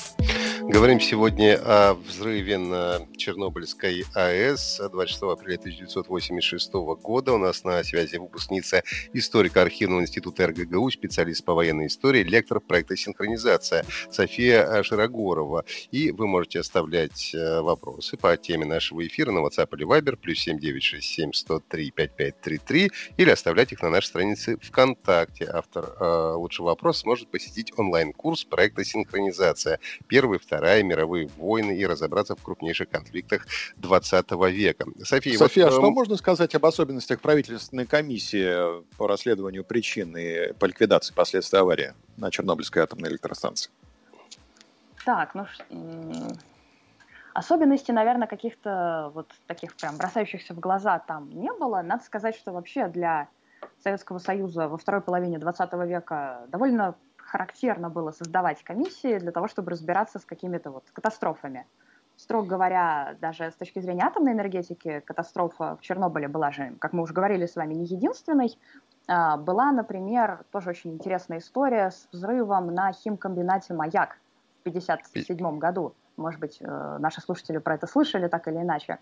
Говорим 0.71 1.01
сегодня 1.01 1.59
о 1.65 1.95
взрыве 1.95 2.59
на 2.59 3.01
Чернобыльской 3.17 4.05
АЭС 4.15 4.83
26 4.93 5.23
апреля 5.23 5.57
1986 5.57 6.73
года. 7.03 7.33
У 7.33 7.39
нас 7.39 7.65
на 7.65 7.83
связи 7.83 8.17
выпускница 8.19 8.83
историка 9.15 9.63
архивного 9.63 10.03
института 10.03 10.47
РГГУ, 10.47 10.91
специалист 10.91 11.43
по 11.43 11.55
военной 11.55 11.87
истории, 11.87 12.23
лектор 12.23 12.61
проекта 12.61 12.99
«Синхронизация» 12.99 13.87
София 14.11 14.83
Широгорова. 14.83 15.65
И 15.91 16.11
вы 16.11 16.27
можете 16.27 16.61
оставлять 16.61 17.35
э, 17.35 17.63
вопросы 17.63 18.19
по 18.19 18.37
теме 18.37 18.67
нашего 18.67 19.07
эфира 19.07 19.33
на 19.33 19.39
WhatsApp 19.39 19.75
или 19.75 19.87
Viber, 19.87 20.17
плюс 20.17 20.41
7967 20.41 21.33
103 21.33 21.93
5533, 21.93 22.91
или 23.17 23.31
оставлять 23.31 23.73
их 23.73 23.81
на 23.81 23.89
нашей 23.89 24.09
странице 24.09 24.59
ВКонтакте. 24.59 25.47
Автор 25.47 25.97
э, 25.99 26.33
лучшего 26.35 26.67
вопроса 26.67 27.01
сможет 27.01 27.31
посетить 27.31 27.73
онлайн-курс 27.75 28.45
проекта 28.45 28.85
«Синхронизация». 28.85 29.81
Первый, 30.09 30.39
второй 30.39 30.58
Вторая 30.59 30.83
мировые 30.83 31.29
войны 31.37 31.79
и 31.79 31.87
разобраться 31.87 32.35
в 32.35 32.43
крупнейших 32.43 32.89
конфликтах 32.89 33.47
20 33.77 34.33
века. 34.51 34.87
София, 35.05 35.39
София 35.39 35.67
вот, 35.67 35.73
а 35.73 35.77
что 35.77 35.87
эм, 35.87 35.93
можно 35.93 36.17
сказать 36.17 36.53
об 36.57 36.67
особенностях 36.67 37.21
правительственной 37.21 37.87
комиссии 37.87 38.83
по 38.97 39.07
расследованию 39.07 39.63
причин 39.63 40.17
и 40.17 40.53
по 40.55 40.65
ликвидации 40.65 41.15
последствий 41.15 41.61
аварии 41.61 41.95
на 42.17 42.33
Чернобыльской 42.33 42.83
атомной 42.83 43.09
электростанции? 43.09 43.71
Так, 45.05 45.37
ну 45.37 45.47
Особенностей, 47.35 47.93
наверное, 47.93 48.27
каких-то 48.27 49.13
вот 49.15 49.33
таких 49.47 49.77
прям 49.77 49.97
бросающихся 49.97 50.55
в 50.55 50.59
глаза 50.59 50.99
там 50.99 51.31
не 51.31 51.53
было. 51.53 51.83
Надо 51.83 52.03
сказать, 52.03 52.35
что 52.35 52.51
вообще 52.51 52.89
для 52.89 53.29
Советского 53.85 54.19
Союза 54.19 54.67
во 54.67 54.77
второй 54.77 55.03
половине 55.03 55.39
20 55.39 55.73
века 55.87 56.47
довольно 56.49 56.97
характерно 57.29 57.91
было 57.91 58.11
создавать 58.11 58.63
комиссии 58.65 59.19
для 59.19 59.33
того, 59.33 59.49
чтобы 59.49 59.71
разбираться 59.71 60.19
с 60.19 60.25
какими-то 60.25 60.71
вот 60.71 60.85
катастрофами. 60.93 61.67
Строго 62.17 62.49
говоря, 62.49 63.17
даже 63.21 63.51
с 63.51 63.55
точки 63.55 63.79
зрения 63.79 64.05
атомной 64.05 64.33
энергетики, 64.33 65.01
катастрофа 65.05 65.77
в 65.77 65.83
Чернобыле 65.83 66.27
была 66.27 66.51
же, 66.51 66.75
как 66.81 66.93
мы 66.93 67.03
уже 67.03 67.15
говорили 67.15 67.47
с 67.47 67.55
вами, 67.55 67.75
не 67.75 67.85
единственной. 67.85 68.59
А, 69.07 69.37
была, 69.37 69.71
например, 69.71 70.45
тоже 70.51 70.71
очень 70.71 70.95
интересная 70.95 71.39
история 71.39 71.91
с 71.91 72.09
взрывом 72.11 72.75
на 72.75 72.93
химкомбинате 72.93 73.75
«Маяк» 73.75 74.19
в 74.65 74.69
1957 74.69 75.59
году. 75.59 75.95
Может 76.17 76.41
быть, 76.41 76.59
э, 76.61 76.97
наши 76.99 77.21
слушатели 77.21 77.59
про 77.59 77.77
это 77.77 77.87
слышали 77.87 78.27
так 78.27 78.49
или 78.49 78.57
иначе. 78.57 78.99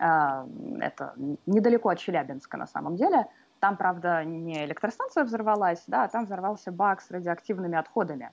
А, 0.00 0.44
это 0.80 1.14
недалеко 1.46 1.90
от 1.90 1.98
Челябинска 1.98 2.56
на 2.56 2.66
самом 2.66 2.96
деле. 2.96 3.26
Там, 3.60 3.76
правда, 3.76 4.24
не 4.24 4.64
электростанция 4.64 5.24
взорвалась, 5.24 5.82
да, 5.86 6.04
а 6.04 6.08
там 6.08 6.24
взорвался 6.24 6.70
бак 6.70 7.00
с 7.00 7.10
радиоактивными 7.10 7.76
отходами. 7.76 8.30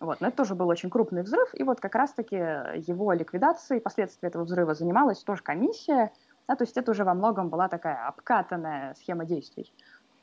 Вот, 0.00 0.20
но 0.20 0.28
это 0.28 0.38
тоже 0.38 0.54
был 0.54 0.68
очень 0.68 0.90
крупный 0.90 1.22
взрыв, 1.22 1.50
и 1.54 1.62
вот 1.62 1.80
как 1.80 1.94
раз-таки 1.94 2.36
его 2.36 3.12
ликвидацией, 3.12 3.80
последствия 3.80 4.28
этого 4.28 4.44
взрыва 4.44 4.74
занималась 4.74 5.22
тоже 5.22 5.42
комиссия, 5.42 6.10
да, 6.48 6.56
то 6.56 6.64
есть 6.64 6.76
это 6.76 6.90
уже 6.90 7.04
во 7.04 7.14
многом 7.14 7.50
была 7.50 7.68
такая 7.68 8.08
обкатанная 8.08 8.94
схема 8.94 9.24
действий. 9.24 9.72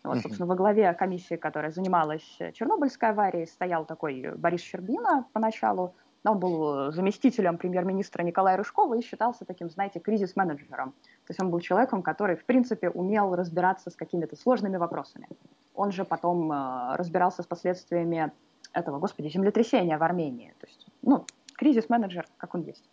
Вот, 0.03 0.19
собственно, 0.19 0.47
во 0.47 0.55
главе 0.55 0.93
комиссии, 0.93 1.35
которая 1.35 1.71
занималась 1.71 2.39
Чернобыльской 2.53 3.09
аварией, 3.09 3.47
стоял 3.47 3.85
такой 3.85 4.33
Борис 4.35 4.61
Щербина 4.61 5.25
поначалу, 5.33 5.93
он 6.25 6.39
был 6.39 6.91
заместителем 6.91 7.57
премьер-министра 7.57 8.23
Николая 8.23 8.57
Рыжкова 8.57 8.95
и 8.95 9.01
считался 9.01 9.45
таким, 9.45 9.69
знаете, 9.69 9.99
кризис-менеджером. 9.99 10.93
То 11.29 11.33
есть 11.33 11.41
он 11.43 11.51
был 11.51 11.59
человеком, 11.59 12.01
который, 12.01 12.35
в 12.35 12.43
принципе, 12.43 12.89
умел 12.89 13.35
разбираться 13.35 13.91
с 13.91 13.95
какими-то 13.95 14.35
сложными 14.35 14.77
вопросами. 14.77 15.27
Он 15.75 15.91
же 15.91 16.03
потом 16.03 16.51
э, 16.51 16.95
разбирался 16.95 17.43
с 17.43 17.45
последствиями 17.45 18.31
этого, 18.73 18.97
господи, 18.97 19.29
землетрясения 19.29 19.99
в 19.99 20.01
Армении. 20.01 20.55
То 20.59 20.65
есть, 20.65 20.87
ну, 21.03 21.27
кризис-менеджер, 21.53 22.25
как 22.37 22.55
он 22.55 22.63
есть. 22.63 22.83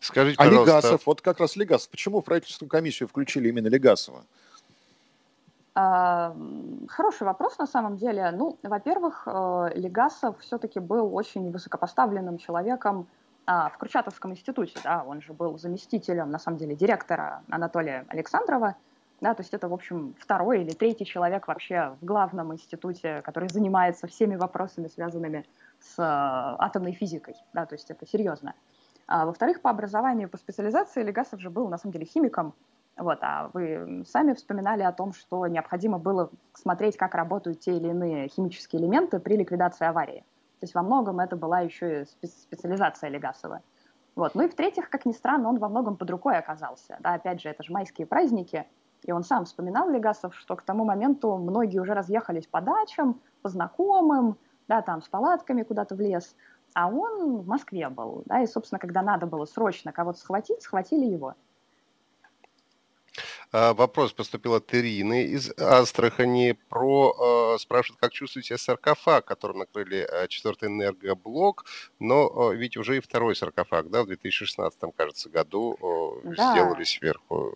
Скажите, 0.00 0.34
а 0.40 0.44
пожалуйста... 0.44 0.72
Легасов, 0.72 1.06
вот 1.06 1.20
как 1.20 1.38
раз 1.38 1.54
Легасов, 1.54 1.88
почему 1.88 2.20
в 2.20 2.24
правительственную 2.24 2.68
комиссию 2.68 3.08
включили 3.08 3.50
именно 3.50 3.68
Легасова? 3.68 4.24
Хороший 5.74 7.22
вопрос 7.22 7.58
на 7.58 7.68
самом 7.68 7.96
деле. 7.96 8.32
Ну, 8.32 8.58
во-первых, 8.64 9.22
э, 9.26 9.70
Легасов 9.76 10.40
все-таки 10.40 10.80
был 10.80 11.14
очень 11.14 11.52
высокопоставленным 11.52 12.38
человеком 12.38 13.06
а, 13.06 13.17
в 13.48 13.78
Курчатовском 13.78 14.32
институте, 14.32 14.78
да, 14.84 15.02
он 15.06 15.22
же 15.22 15.32
был 15.32 15.56
заместителем, 15.56 16.30
на 16.30 16.38
самом 16.38 16.58
деле, 16.58 16.76
директора 16.76 17.42
Анатолия 17.48 18.04
Александрова, 18.08 18.76
да, 19.22 19.34
то 19.34 19.40
есть 19.40 19.54
это, 19.54 19.68
в 19.68 19.72
общем, 19.72 20.14
второй 20.18 20.60
или 20.60 20.72
третий 20.72 21.06
человек 21.06 21.48
вообще 21.48 21.96
в 22.00 22.04
главном 22.04 22.52
институте, 22.52 23.22
который 23.22 23.48
занимается 23.48 24.06
всеми 24.06 24.36
вопросами, 24.36 24.86
связанными 24.88 25.46
с 25.80 25.98
э, 25.98 26.02
атомной 26.02 26.92
физикой, 26.92 27.36
да, 27.54 27.64
то 27.64 27.74
есть 27.74 27.90
это 27.90 28.06
серьезно. 28.06 28.54
А, 29.06 29.24
во-вторых, 29.24 29.62
по 29.62 29.70
образованию, 29.70 30.28
по 30.28 30.36
специализации 30.36 31.02
Легасов 31.02 31.40
же 31.40 31.48
был, 31.48 31.68
на 31.68 31.78
самом 31.78 31.94
деле, 31.94 32.04
химиком, 32.04 32.54
вот, 32.98 33.18
а 33.22 33.50
вы 33.54 34.04
сами 34.06 34.34
вспоминали 34.34 34.82
о 34.82 34.92
том, 34.92 35.14
что 35.14 35.46
необходимо 35.46 35.98
было 35.98 36.30
смотреть, 36.52 36.96
как 36.96 37.14
работают 37.14 37.60
те 37.60 37.76
или 37.76 37.88
иные 37.88 38.28
химические 38.28 38.82
элементы 38.82 39.20
при 39.20 39.36
ликвидации 39.36 39.86
аварии. 39.86 40.24
То 40.60 40.64
есть 40.64 40.74
во 40.74 40.82
многом 40.82 41.20
это 41.20 41.36
была 41.36 41.60
еще 41.60 42.02
и 42.02 42.26
специализация 42.26 43.10
Легасова. 43.10 43.62
Вот. 44.16 44.34
Ну 44.34 44.42
и 44.42 44.48
в-третьих, 44.48 44.90
как 44.90 45.06
ни 45.06 45.12
странно, 45.12 45.48
он 45.48 45.58
во 45.58 45.68
многом 45.68 45.96
под 45.96 46.10
рукой 46.10 46.36
оказался. 46.36 46.96
Да, 47.00 47.14
опять 47.14 47.40
же, 47.40 47.48
это 47.48 47.62
же 47.62 47.72
майские 47.72 48.06
праздники, 48.06 48.66
и 49.04 49.12
он 49.12 49.22
сам 49.22 49.44
вспоминал 49.44 49.88
Легасов, 49.88 50.34
что 50.34 50.56
к 50.56 50.62
тому 50.62 50.84
моменту 50.84 51.36
многие 51.36 51.78
уже 51.78 51.94
разъехались 51.94 52.46
по 52.46 52.60
дачам, 52.60 53.20
по 53.42 53.48
знакомым, 53.48 54.36
да, 54.66 54.82
там 54.82 55.02
с 55.02 55.08
палатками 55.08 55.62
куда-то 55.62 55.94
в 55.94 56.00
лес, 56.00 56.34
а 56.74 56.88
он 56.88 57.38
в 57.38 57.46
Москве 57.46 57.88
был, 57.88 58.22
да, 58.26 58.40
и, 58.42 58.46
собственно, 58.46 58.78
когда 58.78 59.02
надо 59.02 59.26
было 59.26 59.44
срочно 59.44 59.92
кого-то 59.92 60.18
схватить, 60.18 60.62
схватили 60.62 61.06
его. 61.06 61.34
А, 63.50 63.72
вопрос 63.72 64.12
поступил 64.12 64.54
от 64.54 64.74
Ирины 64.74 65.24
из 65.24 65.50
Астрахани. 65.58 66.58
Про, 66.68 67.54
э, 67.54 67.58
спрашивает, 67.58 67.98
как 67.98 68.12
чувствуете 68.12 68.58
саркофаг, 68.58 69.24
которым 69.24 69.58
накрыли 69.58 70.06
э, 70.06 70.28
четвертый 70.28 70.68
энергоблок, 70.68 71.64
но 71.98 72.52
ведь 72.52 72.76
уже 72.76 72.98
и 72.98 73.00
второй 73.00 73.34
саркофаг, 73.34 73.88
да, 73.88 74.02
в 74.02 74.06
2016, 74.06 74.78
кажется, 74.94 75.30
году 75.30 75.78
да. 76.24 76.52
сделали 76.52 76.84
сверху 76.84 77.54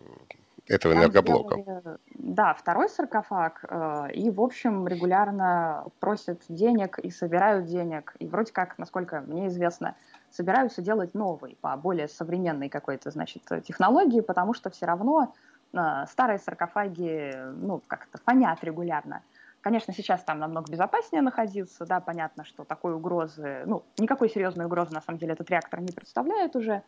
этого 0.66 0.94
энергоблока. 0.94 1.60
Сделали, 1.60 1.98
да, 2.14 2.54
второй 2.54 2.88
саркофаг, 2.88 3.64
э, 3.68 4.12
и, 4.14 4.30
в 4.30 4.40
общем, 4.40 4.88
регулярно 4.88 5.84
просят 6.00 6.40
денег 6.48 6.98
и 7.00 7.10
собирают 7.10 7.66
денег, 7.66 8.14
и 8.18 8.26
вроде 8.26 8.52
как, 8.52 8.78
насколько 8.78 9.20
мне 9.20 9.48
известно, 9.48 9.94
собираются 10.30 10.80
делать 10.80 11.12
новый, 11.12 11.58
по 11.60 11.76
более 11.76 12.08
современной 12.08 12.70
какой-то, 12.70 13.10
значит, 13.10 13.42
технологии, 13.66 14.20
потому 14.20 14.54
что 14.54 14.70
все 14.70 14.86
равно 14.86 15.34
старые 15.72 16.38
саркофаги, 16.38 17.34
ну, 17.54 17.82
как-то 17.86 18.18
фонят 18.24 18.62
регулярно. 18.62 19.22
Конечно, 19.60 19.94
сейчас 19.94 20.24
там 20.24 20.38
намного 20.38 20.70
безопаснее 20.70 21.22
находиться, 21.22 21.86
да, 21.86 22.00
понятно, 22.00 22.44
что 22.44 22.64
такой 22.64 22.94
угрозы, 22.94 23.62
ну, 23.66 23.84
никакой 23.96 24.28
серьезной 24.28 24.66
угрозы, 24.66 24.92
на 24.92 25.00
самом 25.00 25.18
деле, 25.18 25.34
этот 25.34 25.48
реактор 25.50 25.80
не 25.80 25.92
представляет 25.92 26.56
уже, 26.56 26.82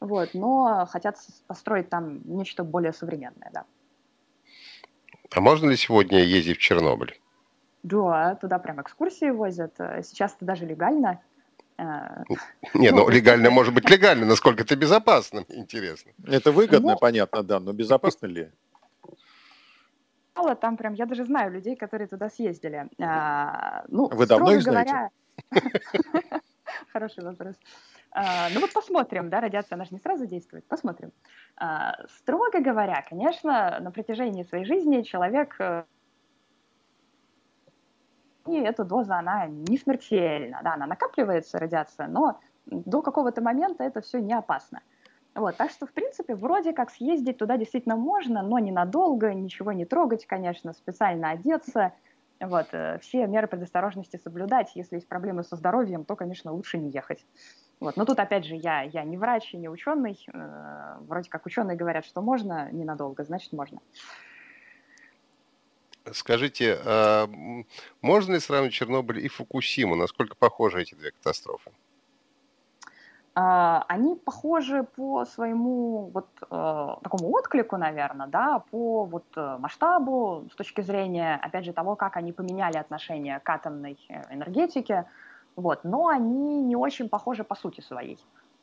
вот, 0.00 0.34
но 0.34 0.86
хотят 0.90 1.16
построить 1.46 1.88
там 1.88 2.20
нечто 2.24 2.64
более 2.64 2.92
современное, 2.92 3.50
да. 3.52 3.64
А 5.34 5.40
можно 5.40 5.70
ли 5.70 5.76
сегодня 5.76 6.20
ездить 6.20 6.58
в 6.58 6.60
Чернобыль? 6.60 7.18
Да, 7.82 8.34
туда 8.34 8.58
прям 8.58 8.80
экскурсии 8.82 9.30
возят. 9.30 9.74
Сейчас 10.02 10.34
это 10.36 10.44
даже 10.44 10.66
легально. 10.66 11.20
Э, 11.78 12.24
не, 12.74 12.90
ну 12.90 13.08
легально 13.08 13.50
может 13.50 13.72
быть 13.72 13.88
легально, 13.88 14.26
насколько 14.26 14.62
это 14.62 14.76
безопасно, 14.76 15.44
интересно. 15.48 16.12
Это 16.26 16.50
выгодно, 16.50 16.92
ну, 16.92 16.98
понятно, 16.98 17.42
да, 17.42 17.60
но 17.60 17.72
безопасно 17.72 18.26
ли? 18.26 18.50
Там 20.60 20.76
прям, 20.76 20.94
я 20.94 21.06
даже 21.06 21.24
знаю 21.24 21.52
людей, 21.52 21.76
которые 21.76 22.06
туда 22.06 22.28
съездили. 22.28 22.88
А, 23.00 23.84
ну, 23.88 24.08
Вы 24.08 24.26
давно 24.26 24.52
их 24.52 24.62
знаете? 24.62 25.10
Хороший 26.92 27.24
вопрос. 27.24 27.56
А, 28.10 28.48
ну 28.54 28.60
вот 28.60 28.72
посмотрим, 28.72 29.30
да, 29.30 29.40
радиация, 29.40 29.76
она 29.76 29.84
же 29.84 29.90
не 29.92 29.98
сразу 29.98 30.26
действует, 30.26 30.64
посмотрим. 30.66 31.12
А, 31.56 31.94
строго 32.08 32.60
говоря, 32.60 33.04
конечно, 33.08 33.78
на 33.80 33.90
протяжении 33.90 34.44
своей 34.44 34.64
жизни 34.64 35.02
человек 35.02 35.56
э, 35.58 35.84
и 38.48 38.60
эта 38.60 38.84
доза, 38.84 39.18
она 39.18 39.46
не 39.46 39.78
смертельна, 39.78 40.60
да, 40.62 40.74
она 40.74 40.86
накапливается, 40.86 41.58
радиация, 41.58 42.06
но 42.06 42.40
до 42.66 43.02
какого-то 43.02 43.42
момента 43.42 43.84
это 43.84 44.00
все 44.00 44.20
не 44.20 44.34
опасно. 44.34 44.80
Вот, 45.34 45.56
так 45.56 45.70
что, 45.70 45.86
в 45.86 45.92
принципе, 45.92 46.34
вроде 46.34 46.72
как 46.72 46.90
съездить 46.90 47.38
туда 47.38 47.56
действительно 47.56 47.96
можно, 47.96 48.42
но 48.42 48.58
ненадолго, 48.58 49.32
ничего 49.34 49.72
не 49.72 49.84
трогать, 49.84 50.26
конечно, 50.26 50.72
специально 50.72 51.30
одеться, 51.30 51.92
вот, 52.40 52.68
э, 52.72 52.98
все 53.00 53.26
меры 53.26 53.46
предосторожности 53.46 54.16
соблюдать. 54.16 54.72
Если 54.74 54.96
есть 54.96 55.08
проблемы 55.08 55.42
со 55.42 55.56
здоровьем, 55.56 56.04
то, 56.04 56.16
конечно, 56.16 56.52
лучше 56.52 56.78
не 56.78 56.90
ехать. 56.90 57.24
Вот. 57.80 57.96
Но 57.96 58.04
тут, 58.04 58.18
опять 58.18 58.44
же, 58.44 58.54
я, 58.54 58.82
я 58.82 59.04
не 59.04 59.16
врач 59.16 59.54
и 59.54 59.56
не 59.56 59.68
ученый. 59.68 60.18
Э, 60.32 60.96
вроде 61.00 61.30
как 61.30 61.46
ученые 61.46 61.76
говорят, 61.76 62.04
что 62.04 62.22
можно 62.22 62.70
ненадолго, 62.70 63.24
значит, 63.24 63.52
можно. 63.52 63.80
Скажите, 66.12 66.78
а 66.84 67.28
можно 68.00 68.34
ли 68.34 68.40
сравнить 68.40 68.72
Чернобыль 68.72 69.24
и 69.24 69.28
Фукусиму? 69.28 69.96
Насколько 69.96 70.36
похожи 70.36 70.82
эти 70.82 70.94
две 70.94 71.10
катастрофы? 71.10 71.70
А, 73.34 73.84
они 73.86 74.16
похожи 74.16 74.82
по 74.82 75.24
своему 75.24 76.10
вот 76.12 76.26
э, 76.42 76.96
такому 77.02 77.30
отклику, 77.30 77.76
наверное, 77.76 78.26
да, 78.26 78.64
по 78.70 79.04
вот 79.04 79.24
масштабу 79.36 80.48
с 80.52 80.56
точки 80.56 80.80
зрения, 80.80 81.38
опять 81.40 81.64
же, 81.64 81.72
того, 81.72 81.94
как 81.94 82.16
они 82.16 82.32
поменяли 82.32 82.78
отношение 82.78 83.38
к 83.38 83.48
атомной 83.48 83.96
э, 84.08 84.34
энергетике, 84.34 85.04
вот, 85.54 85.84
но 85.84 86.08
они 86.08 86.62
не 86.62 86.74
очень 86.74 87.08
похожи 87.08 87.44
по 87.44 87.54
сути 87.54 87.80
своей. 87.80 88.18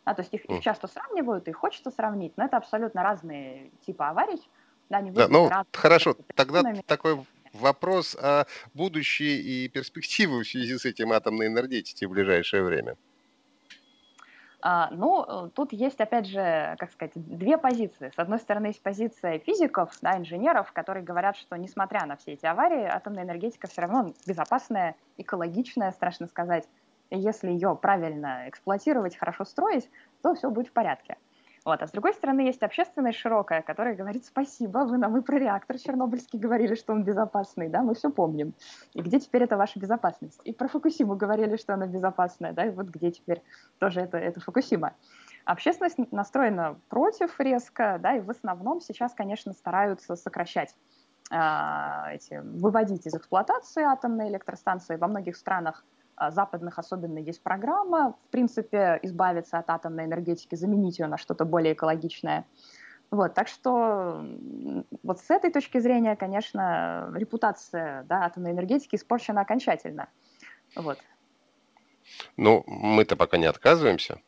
Да, 0.06 0.14
то 0.14 0.22
есть 0.22 0.34
их, 0.34 0.46
их 0.46 0.62
часто 0.62 0.88
сравнивают, 0.88 1.48
и 1.48 1.52
хочется 1.52 1.90
сравнить, 1.90 2.34
но 2.38 2.46
это 2.46 2.58
абсолютно 2.58 3.02
разные 3.02 3.72
типы 3.86 4.04
аварий. 4.04 4.42
Да, 4.90 4.98
они 4.98 5.12
да, 5.12 5.28
ну, 5.28 5.50
хорошо, 5.74 6.16
тогда 6.36 6.62
такой 6.86 7.26
вопрос 7.60 8.16
о 8.16 8.46
будущее 8.74 9.40
и 9.40 9.68
перспективы 9.70 10.44
в 10.44 10.48
связи 10.48 10.78
с 10.78 10.86
этим 10.86 11.12
атомной 11.12 11.48
энергетики 11.48 12.06
в 12.06 12.12
ближайшее 12.12 12.64
время. 12.64 12.96
А, 14.68 14.90
ну, 14.90 15.52
тут 15.54 15.74
есть, 15.74 16.02
опять 16.02 16.26
же, 16.26 16.76
как 16.80 16.92
сказать, 16.92 17.12
две 17.16 17.56
позиции. 17.60 18.12
С 18.16 18.18
одной 18.18 18.40
стороны, 18.40 18.68
есть 18.68 18.82
позиция 18.82 19.38
физиков, 19.38 19.92
да, 20.02 20.18
инженеров, 20.18 20.72
которые 20.72 21.04
говорят, 21.04 21.38
что 21.38 21.56
несмотря 21.56 22.08
на 22.08 22.16
все 22.16 22.34
эти 22.34 22.48
аварии, 22.48 22.84
атомная 22.84 23.26
энергетика 23.26 23.68
все 23.68 23.82
равно 23.82 24.16
безопасная, 24.26 24.96
экологичная, 25.18 25.92
страшно 25.92 26.26
сказать. 26.26 26.68
Если 27.12 27.52
ее 27.52 27.78
правильно 27.80 28.50
эксплуатировать, 28.50 29.16
хорошо 29.16 29.46
строить, 29.46 29.88
то 30.24 30.34
все 30.34 30.50
будет 30.50 30.70
в 30.70 30.72
порядке. 30.72 31.18
Вот. 31.66 31.82
А 31.82 31.88
с 31.88 31.92
другой 31.92 32.14
стороны, 32.14 32.42
есть 32.42 32.62
общественность 32.62 33.18
широкая, 33.18 33.64
которая 33.64 33.96
говорит, 33.96 34.24
спасибо, 34.24 34.80
вы 34.86 34.98
нам 35.00 35.18
и 35.18 35.22
про 35.22 35.40
реактор 35.40 35.80
Чернобыльский 35.80 36.38
говорили, 36.38 36.76
что 36.76 36.94
он 36.94 37.04
безопасный, 37.04 37.70
да, 37.70 37.82
мы 37.82 37.96
все 37.96 38.12
помним. 38.12 38.54
И 38.94 39.02
где 39.02 39.20
теперь 39.20 39.44
эта 39.44 39.58
ваша 39.58 39.80
безопасность? 39.80 40.40
И 40.44 40.54
про 40.54 40.68
Фукусиму 40.68 41.16
говорили, 41.16 41.58
что 41.58 41.74
она 41.74 41.88
безопасная, 41.88 42.54
да, 42.54 42.68
и 42.68 42.70
вот 42.70 42.88
где 42.88 43.12
теперь 43.12 43.42
тоже 43.80 44.02
это, 44.02 44.18
это 44.20 44.40
Фукусима. 44.40 44.94
Общественность 45.44 45.98
настроена 46.12 46.80
против 46.88 47.40
резко, 47.40 47.98
да, 48.00 48.16
и 48.16 48.22
в 48.22 48.30
основном 48.30 48.80
сейчас, 48.80 49.16
конечно, 49.16 49.52
стараются 49.54 50.16
сокращать 50.16 50.76
э, 51.32 51.36
эти, 52.12 52.42
выводить 52.44 53.08
из 53.08 53.16
эксплуатации 53.16 53.84
атомные 53.84 54.30
электростанции. 54.30 54.98
Во 54.98 55.08
многих 55.08 55.36
странах 55.36 55.84
а, 55.84 55.95
западных 56.30 56.80
особенно 56.80 57.20
есть 57.20 57.42
программа, 57.42 58.14
в 58.28 58.32
принципе, 58.32 59.00
избавиться 59.04 59.58
от 59.58 59.70
атомной 59.70 60.06
энергетики, 60.06 60.56
заменить 60.56 61.00
ее 61.00 61.08
на 61.08 61.18
что-то 61.18 61.46
более 61.46 61.74
экологичное. 61.74 62.46
Вот, 63.12 63.34
так 63.34 63.48
что 63.48 64.26
вот 65.04 65.20
с 65.20 65.30
этой 65.30 65.52
точки 65.52 65.80
зрения, 65.80 66.16
конечно, 66.16 67.12
репутация 67.14 68.04
да, 68.04 68.26
атомной 68.26 68.52
энергетики 68.52 68.96
испорчена 68.96 69.42
окончательно. 69.42 70.10
Вот. 70.76 70.98
Ну, 72.38 72.64
мы-то 72.68 73.16
пока 73.16 73.38
не 73.38 73.46
отказываемся. 73.46 74.20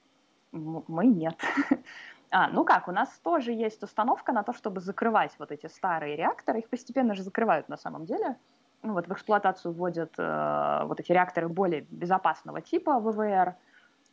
Мы 0.52 1.06
нет. 1.06 1.40
А, 2.30 2.50
ну 2.50 2.66
как, 2.66 2.90
у 2.90 2.92
нас 2.92 3.08
тоже 3.24 3.54
есть 3.54 3.82
установка 3.84 4.34
на 4.34 4.44
то, 4.44 4.52
чтобы 4.52 4.82
закрывать 4.82 5.32
вот 5.40 5.54
эти 5.54 5.68
старые 5.68 6.18
реакторы. 6.18 6.60
Их 6.60 6.68
постепенно 6.68 7.16
же 7.16 7.24
закрывают 7.24 7.70
на 7.70 7.78
самом 7.78 8.06
деле 8.06 8.36
ну, 8.84 8.94
вот 8.94 9.08
в 9.08 9.12
эксплуатацию 9.12 9.74
вводят 9.74 10.14
э, 10.18 10.82
вот 10.86 11.00
эти 11.00 11.12
реакторы 11.12 11.50
более 11.50 11.82
безопасного 11.90 12.62
типа 12.62 13.00
ВВР. 13.00 13.56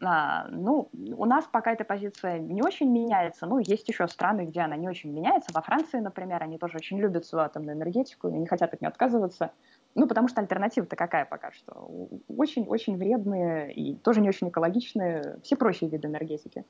А, 0.03 0.49
ну, 0.49 0.91
у 0.93 1.25
нас 1.25 1.45
пока 1.47 1.73
эта 1.73 1.85
позиция 1.85 2.39
не 2.39 2.63
очень 2.63 2.91
меняется. 2.91 3.47
Ну, 3.47 3.59
есть 3.59 3.89
еще 3.89 4.09
страны, 4.09 4.47
где 4.47 4.61
она 4.61 4.77
не 4.77 4.89
очень 4.89 5.13
меняется. 5.13 5.53
Во 5.55 5.63
Франции, 5.63 6.01
например, 6.01 6.43
они 6.43 6.59
тоже 6.59 6.77
очень 6.79 6.99
любят 6.99 7.25
свою 7.25 7.45
атомную 7.45 7.77
энергетику 7.77 8.29
и 8.29 8.33
не 8.33 8.47
хотят 8.47 8.75
от 8.75 8.81
нее 8.81 8.89
отказываться. 8.89 9.53
Ну, 9.95 10.09
потому 10.09 10.29
что 10.29 10.41
альтернатива-то 10.41 10.97
какая 10.97 11.25
пока 11.25 11.53
что? 11.53 11.89
Очень-очень 12.29 12.97
вредные 12.97 13.73
и 13.73 13.95
тоже 13.95 14.21
не 14.21 14.29
очень 14.29 14.49
экологичные 14.49 15.39
все 15.43 15.57
прочие 15.57 15.89
виды 15.89 16.09
энергетики. 16.09 16.65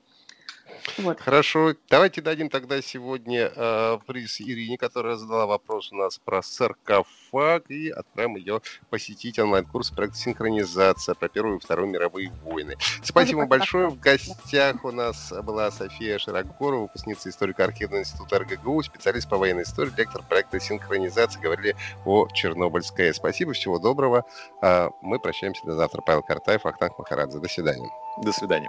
Вот. 0.98 1.20
Хорошо, 1.20 1.74
давайте 1.88 2.20
дадим 2.20 2.48
тогда 2.48 2.80
сегодня 2.82 3.50
э, 3.54 3.98
приз 4.06 4.40
Ирине, 4.40 4.78
которая 4.78 5.16
задала 5.16 5.46
вопрос 5.46 5.92
у 5.92 5.96
нас 5.96 6.18
про 6.18 6.42
саркофаг, 6.42 7.70
и 7.70 7.90
отправим 7.90 8.36
ее 8.36 8.60
посетить 8.90 9.38
онлайн-курс 9.38 9.90
проекта 9.90 10.18
«Синхронизация» 10.18 11.14
про 11.14 11.28
Первую 11.28 11.58
и 11.58 11.60
Вторую 11.60 11.88
мировые 11.88 12.30
войны. 12.44 12.76
Спасибо 13.02 13.40
вам 13.40 13.48
большое. 13.48 13.88
В 13.88 13.98
гостях 13.98 14.84
у 14.84 14.90
нас 14.90 15.32
была 15.42 15.70
София 15.70 16.18
Широкгорова, 16.18 16.82
выпускница 16.82 17.28
историко-архивного 17.28 18.00
института 18.00 18.38
РГГУ, 18.38 18.82
специалист 18.82 19.28
по 19.28 19.36
военной 19.36 19.64
истории, 19.64 19.92
лектор 19.96 20.22
проекта 20.22 20.60
«Синхронизация». 20.60 21.42
Говорили 21.42 21.76
о 22.04 22.28
Чернобыльской. 22.28 23.12
Спасибо, 23.14 23.52
всего 23.52 23.78
доброго. 23.78 24.24
Э, 24.62 24.90
мы 25.02 25.18
прощаемся 25.18 25.64
до 25.66 25.74
завтра. 25.74 26.02
Павел 26.02 26.22
Картаев, 26.22 26.66
Ахтанг 26.66 26.98
Махарадзе. 26.98 27.38
До 27.38 27.48
свидания. 27.48 27.90
До 28.22 28.32
свидания. 28.32 28.68